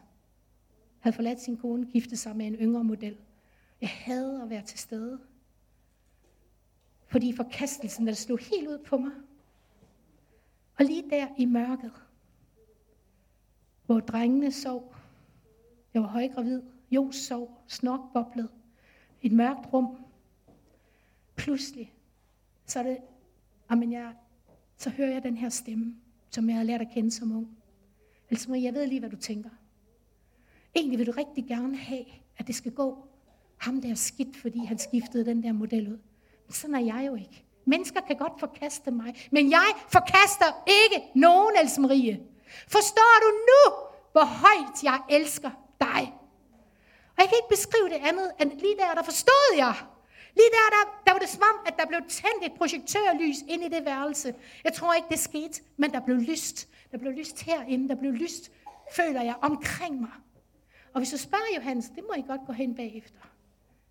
havde 1.03 1.15
forladt 1.15 1.41
sin 1.41 1.57
kone, 1.57 1.85
giftet 1.85 2.19
sig 2.19 2.35
med 2.35 2.45
en 2.45 2.55
yngre 2.55 2.83
model. 2.83 3.17
Jeg 3.81 3.89
havde 3.89 4.41
at 4.41 4.49
være 4.49 4.61
til 4.61 4.79
stede. 4.79 5.19
Fordi 7.07 7.35
forkastelsen, 7.35 8.07
der 8.07 8.13
slog 8.13 8.39
helt 8.39 8.67
ud 8.67 8.77
på 8.77 8.97
mig. 8.97 9.11
Og 10.79 10.85
lige 10.85 11.09
der 11.09 11.27
i 11.37 11.45
mørket, 11.45 11.91
hvor 13.85 13.99
drengene 13.99 14.51
sov, 14.51 14.95
jeg 15.93 16.01
var 16.01 16.07
højgravid, 16.07 16.61
Jos 16.91 17.15
sov, 17.15 17.63
snokboblet, 17.67 18.49
et 19.21 19.31
mørkt 19.31 19.73
rum. 19.73 19.97
Pludselig, 21.35 21.93
så 22.65 22.79
er 22.79 22.83
det, 22.83 22.97
amen 23.69 23.91
jeg, 23.91 24.13
så 24.77 24.89
hører 24.89 25.11
jeg 25.11 25.23
den 25.23 25.37
her 25.37 25.49
stemme, 25.49 25.95
som 26.29 26.49
jeg 26.49 26.55
havde 26.55 26.67
lært 26.67 26.81
at 26.81 26.91
kende 26.93 27.11
som 27.11 27.31
ung. 27.31 27.57
Altså 28.29 28.53
jeg 28.53 28.73
ved 28.73 28.87
lige, 28.87 28.99
hvad 28.99 29.09
du 29.09 29.17
tænker. 29.17 29.49
Egentlig 30.75 30.99
vil 30.99 31.07
du 31.07 31.11
rigtig 31.11 31.45
gerne 31.47 31.77
have, 31.77 32.05
at 32.37 32.47
det 32.47 32.55
skal 32.55 32.71
gå 32.71 33.07
ham 33.57 33.81
der 33.81 33.95
skidt, 33.95 34.37
fordi 34.37 34.65
han 34.65 34.77
skiftede 34.77 35.25
den 35.25 35.43
der 35.43 35.51
model 35.51 35.87
ud. 35.87 35.99
Men 36.45 36.53
sådan 36.53 36.75
er 36.75 36.95
jeg 36.95 37.07
jo 37.07 37.15
ikke. 37.15 37.45
Mennesker 37.65 38.01
kan 38.01 38.15
godt 38.15 38.39
forkaste 38.39 38.91
mig, 38.91 39.29
men 39.31 39.51
jeg 39.51 39.73
forkaster 39.89 40.63
ikke 40.83 41.07
nogen, 41.15 41.55
Else 41.61 41.81
Marie. 41.81 42.19
Forstår 42.67 43.13
du 43.21 43.29
nu, 43.49 43.61
hvor 44.11 44.25
højt 44.25 44.83
jeg 44.83 44.99
elsker 45.09 45.51
dig? 45.81 46.13
Og 47.15 47.19
jeg 47.19 47.27
kan 47.29 47.37
ikke 47.37 47.49
beskrive 47.49 47.89
det 47.89 48.07
andet, 48.09 48.31
end 48.41 48.51
lige 48.59 48.75
der, 48.77 48.93
der 48.93 49.03
forstod 49.03 49.57
jeg. 49.57 49.75
Lige 50.35 50.51
der, 50.51 50.67
der, 50.75 50.83
der 51.05 51.11
var 51.11 51.19
det 51.19 51.29
som 51.29 51.41
om, 51.53 51.59
at 51.65 51.73
der 51.77 51.85
blev 51.85 51.99
tændt 52.09 52.45
et 52.45 52.53
projektørlys 52.57 53.37
ind 53.47 53.63
i 53.63 53.69
det 53.69 53.85
værelse. 53.85 54.33
Jeg 54.63 54.73
tror 54.73 54.93
ikke, 54.93 55.07
det 55.09 55.19
skete, 55.19 55.61
men 55.77 55.91
der 55.91 55.99
blev 55.99 56.17
lyst. 56.17 56.67
Der 56.91 56.97
blev 56.97 57.11
lyst 57.11 57.41
herinde, 57.41 57.89
der 57.89 57.95
blev 57.95 58.11
lyst, 58.11 58.51
føler 58.95 59.21
jeg, 59.21 59.35
omkring 59.41 60.01
mig. 60.01 60.11
Og 60.93 60.99
hvis 60.99 61.11
du 61.11 61.17
spørger 61.17 61.55
Johannes, 61.55 61.89
det 61.89 62.03
må 62.07 62.13
I 62.17 62.23
godt 62.27 62.41
gå 62.47 62.53
hen 62.53 62.75
bagefter, 62.75 63.19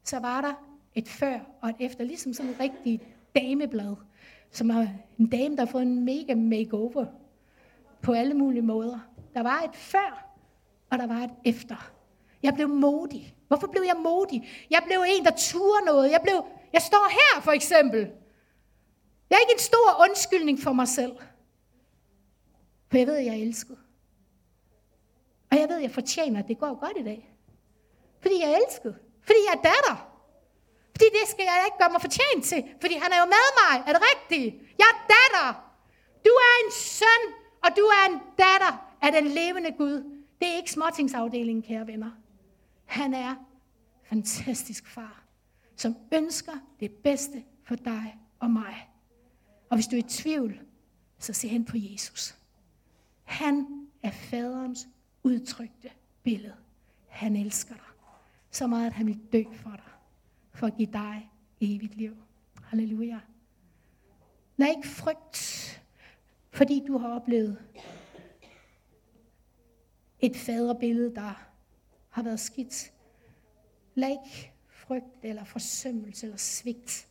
så 0.05 0.19
var 0.19 0.41
der 0.41 0.55
et 0.95 1.09
før 1.09 1.39
og 1.61 1.71
et 1.71 1.77
efter, 1.81 2.05
ligesom 2.05 2.33
sådan 2.33 2.51
en 2.51 2.61
rigtig 2.61 3.01
dameblad, 3.37 3.97
som 4.51 4.71
er 4.71 4.87
en 5.19 5.27
dame, 5.27 5.57
der 5.57 5.65
har 5.65 5.71
fået 5.71 5.83
en 5.83 6.05
mega 6.05 6.35
makeover 6.35 7.07
på 8.03 8.13
alle 8.13 8.35
mulige 8.35 8.63
måder. 8.63 8.99
Der 9.35 9.43
var 9.43 9.61
et 9.61 9.77
før, 9.77 10.29
og 10.91 10.99
der 10.99 11.07
var 11.07 11.19
et 11.19 11.31
efter. 11.45 11.93
Jeg 12.43 12.55
blev 12.55 12.69
modig. 12.69 13.35
Hvorfor 13.49 13.67
blev 13.67 13.83
jeg 13.83 13.97
modig? 14.03 14.49
Jeg 14.71 14.83
blev 14.87 15.05
en, 15.09 15.25
der 15.25 15.31
turde 15.39 15.85
noget. 15.87 16.11
Jeg, 16.11 16.21
blev, 16.23 16.45
jeg 16.73 16.83
står 16.83 17.11
her 17.11 17.43
for 17.43 17.53
eksempel. 17.53 18.01
Jeg 19.31 19.37
er 19.37 19.41
ikke 19.41 19.53
en 19.53 19.59
stor 19.59 20.05
undskyldning 20.09 20.61
for 20.61 20.73
mig 20.73 20.89
selv. 20.89 21.13
For 22.89 22.99
jeg 22.99 23.07
ved, 23.07 23.17
at 23.17 23.25
jeg 23.25 23.39
er 23.39 23.43
elsket. 23.43 23.79
Og 25.53 25.59
jeg 25.59 25.69
ved, 25.69 25.77
at 25.77 25.83
jeg 25.83 25.91
fortjener, 25.91 26.39
at 26.43 26.49
det 26.49 26.59
går 26.59 26.75
godt 26.81 26.97
i 26.97 27.03
dag. 27.03 27.35
Fordi 28.21 28.35
jeg 28.41 28.51
er 28.53 28.57
elsket. 28.57 28.95
Fordi 29.21 29.39
jeg 29.49 29.55
er 29.59 29.63
datter. 29.71 29.97
Fordi 30.91 31.05
det 31.05 31.29
skal 31.33 31.45
jeg 31.45 31.63
ikke 31.67 31.79
gøre 31.79 31.93
mig 31.93 32.01
fortjent 32.01 32.45
til. 32.45 32.65
Fordi 32.81 32.95
han 32.95 33.13
er 33.13 33.19
jo 33.23 33.27
med 33.37 33.47
mig. 33.61 33.75
Er 33.87 33.93
det 33.93 34.03
rigtigt? 34.11 34.55
Jeg 34.79 34.89
er 34.93 34.99
datter. 35.15 35.49
Du 36.25 36.31
er 36.31 36.65
en 36.65 36.73
søn, 36.73 37.23
og 37.65 37.71
du 37.77 37.83
er 37.83 38.03
en 38.13 38.19
datter 38.39 38.73
af 39.03 39.13
den 39.13 39.27
levende 39.27 39.73
Gud. 39.73 39.97
Det 40.41 40.49
er 40.49 40.57
ikke 40.57 40.71
småtingsafdelingen, 40.71 41.63
kære 41.63 41.87
venner. 41.87 42.11
Han 42.85 43.15
er 43.15 43.35
fantastisk 44.05 44.87
far, 44.87 45.25
som 45.77 45.97
ønsker 46.13 46.53
det 46.81 46.91
bedste 46.91 47.45
for 47.65 47.75
dig 47.75 48.17
og 48.41 48.51
mig. 48.51 48.89
Og 49.71 49.77
hvis 49.77 49.87
du 49.87 49.97
er 49.97 50.01
i 50.01 50.09
tvivl, 50.09 50.61
så 51.19 51.33
se 51.33 51.49
hen 51.49 51.65
på 51.65 51.77
Jesus. 51.77 52.35
Han 53.25 53.67
er 54.03 54.11
faderens 54.11 54.89
udtrykte 55.25 55.91
billede. 56.23 56.57
Han 57.09 57.37
elsker 57.37 57.75
dig 57.75 57.85
så 58.51 58.67
meget, 58.67 58.87
at 58.87 58.93
han 58.93 59.07
vil 59.07 59.21
dø 59.33 59.43
for 59.53 59.71
dig, 59.71 59.93
for 60.55 60.67
at 60.67 60.77
give 60.77 60.89
dig 60.93 61.31
evigt 61.61 61.97
liv. 61.97 62.17
Halleluja. 62.63 63.21
Lad 64.57 64.69
ikke 64.77 64.89
frygt, 64.89 65.39
fordi 66.51 66.85
du 66.87 66.99
har 66.99 67.09
oplevet 67.09 67.59
et 70.21 70.37
faderbillede, 70.37 71.15
der 71.15 71.49
har 72.09 72.23
været 72.23 72.41
skidt. 72.41 72.93
Lad 73.95 74.11
ikke 74.11 74.53
frygt 74.69 75.25
eller 75.25 75.45
forsømmelse 75.45 76.27
eller 76.27 76.37
svigt 76.37 77.09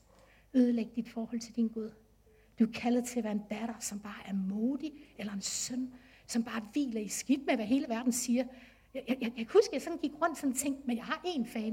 ødelægge 0.54 0.92
dit 0.96 1.10
forhold 1.10 1.40
til 1.40 1.56
din 1.56 1.68
Gud. 1.68 1.92
Du 2.60 2.64
er 2.64 2.72
kaldet 2.72 3.06
til 3.06 3.18
at 3.20 3.24
være 3.24 3.34
en 3.34 3.44
datter, 3.50 3.80
som 3.80 4.00
bare 4.00 4.28
er 4.28 4.34
modig, 4.34 4.94
eller 5.18 5.34
en 5.34 5.42
søn, 5.42 5.94
som 6.32 6.44
bare 6.44 6.62
hviler 6.72 7.02
i 7.02 7.08
skidt 7.08 7.46
med, 7.46 7.56
hvad 7.56 7.66
hele 7.66 7.86
verden 7.90 8.12
siger. 8.12 8.46
Jeg, 8.94 9.04
jeg, 9.08 9.18
jeg 9.22 9.32
kan 9.36 9.48
huske, 9.54 9.68
at 9.68 9.74
jeg 9.74 9.82
sådan 9.82 9.98
gik 9.98 10.12
rundt 10.22 10.38
sådan 10.38 10.52
og 10.52 10.58
tænkte, 10.58 10.88
men 10.88 10.98
jeg 10.98 11.06
har 11.06 11.22
én 11.26 11.54
fan. 11.54 11.72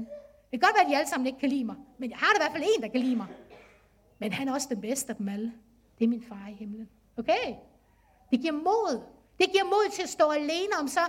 Det 0.51 0.59
kan 0.59 0.59
godt 0.59 0.75
være, 0.75 0.85
at 0.85 0.89
de 0.89 0.97
alle 0.97 1.09
sammen 1.09 1.27
ikke 1.27 1.39
kan 1.39 1.49
lide 1.49 1.63
mig, 1.63 1.75
men 1.97 2.09
jeg 2.09 2.17
har 2.17 2.27
da 2.27 2.35
i 2.35 2.41
hvert 2.43 2.51
fald 2.51 2.63
en, 2.75 2.83
der 2.83 2.87
kan 2.87 3.01
lide 3.01 3.15
mig. 3.15 3.27
Men 4.19 4.33
han 4.33 4.47
er 4.47 4.53
også 4.53 4.67
den 4.69 4.81
bedste 4.81 5.09
af 5.09 5.15
dem 5.15 5.29
alle. 5.29 5.53
Det 5.99 6.05
er 6.05 6.09
min 6.09 6.23
far 6.23 6.47
i 6.47 6.53
himlen. 6.53 6.89
Okay? 7.17 7.55
Det 8.31 8.39
giver 8.41 8.53
mod. 8.53 9.03
Det 9.39 9.51
giver 9.51 9.63
mod 9.63 9.91
til 9.91 10.03
at 10.03 10.09
stå 10.09 10.29
alene 10.29 10.73
om 10.81 10.87
så 10.87 10.99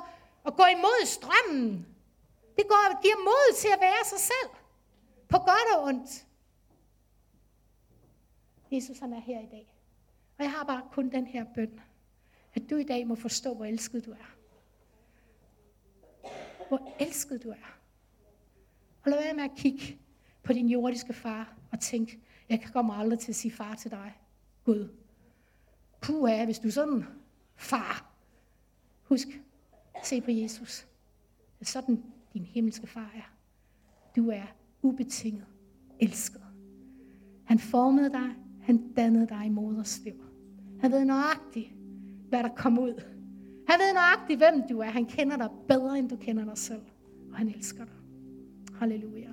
og 0.45 0.57
gå 0.57 0.65
imod 0.77 1.07
strømmen. 1.07 1.87
Det 2.57 2.69
går, 2.69 3.03
giver 3.03 3.17
mod 3.25 3.57
til 3.57 3.69
at 3.69 3.81
være 3.81 4.05
sig 4.05 4.19
selv. 4.19 4.51
På 5.29 5.39
godt 5.39 5.77
og 5.77 5.85
ondt. 5.85 6.27
Jesus 8.71 8.99
han 8.99 9.13
er 9.13 9.21
her 9.21 9.41
i 9.41 9.49
dag. 9.51 9.75
Og 10.39 10.45
jeg 10.45 10.53
har 10.53 10.65
bare 10.65 10.83
kun 10.93 11.11
den 11.11 11.27
her 11.27 11.45
bøn. 11.55 11.81
At 12.55 12.71
du 12.71 12.77
i 12.77 12.83
dag 12.83 13.07
må 13.07 13.15
forstå, 13.15 13.55
hvor 13.55 13.65
elsket 13.65 14.07
du 14.07 14.11
er. 14.11 14.37
Hvor 16.69 16.97
elsket 17.01 17.43
du 17.43 17.51
er. 17.51 17.81
Og 19.03 19.11
lad 19.11 19.23
være 19.23 19.35
med 19.35 19.45
at 19.45 19.51
kigge 19.57 19.99
på 20.43 20.53
din 20.53 20.69
jordiske 20.69 21.13
far 21.13 21.57
og 21.73 21.81
tænke, 21.81 22.21
jeg 22.49 22.63
kommer 22.73 22.95
aldrig 22.95 23.19
til 23.19 23.33
at 23.33 23.37
sige 23.37 23.53
far 23.53 23.75
til 23.75 23.91
dig. 23.91 24.13
Gud. 24.65 24.89
Puh, 26.01 26.45
hvis 26.45 26.59
du 26.59 26.69
er 26.69 26.73
sådan 26.73 27.05
far. 27.57 28.13
Husk, 29.03 29.29
se 30.05 30.21
på 30.21 30.31
Jesus. 30.31 30.87
Det 31.59 31.67
er 31.67 31.71
sådan, 31.71 32.05
din 32.33 32.45
himmelske 32.45 32.87
far 32.87 33.13
er. 33.15 33.35
Du 34.17 34.31
er 34.31 34.47
ubetinget 34.83 35.47
elsket. 36.01 36.43
Han 37.45 37.59
formede 37.59 38.11
dig, 38.11 38.37
han 38.63 38.93
dannede 38.93 39.27
dig 39.29 39.47
i 39.47 39.49
moders 39.49 40.01
liv. 40.05 40.25
Han 40.81 40.93
ved 40.93 41.05
nøjagtigt, 41.05 41.71
hvad 42.31 42.43
der 42.43 42.49
kom 42.57 42.79
ud. 42.79 43.03
Han 43.69 43.79
ved 43.79 43.95
nøjagtigt, 43.95 44.39
hvem 44.39 44.63
du 44.71 44.79
er. 44.79 44.91
Han 44.91 45.07
kender 45.07 45.37
dig 45.37 45.49
bedre, 45.69 45.99
end 45.99 46.09
du 46.09 46.17
kender 46.17 46.45
dig 46.45 46.59
selv. 46.59 46.83
Og 47.31 47.37
han 47.37 47.49
elsker 47.49 47.85
dig. 47.85 47.95
Halleluja. 48.79 49.31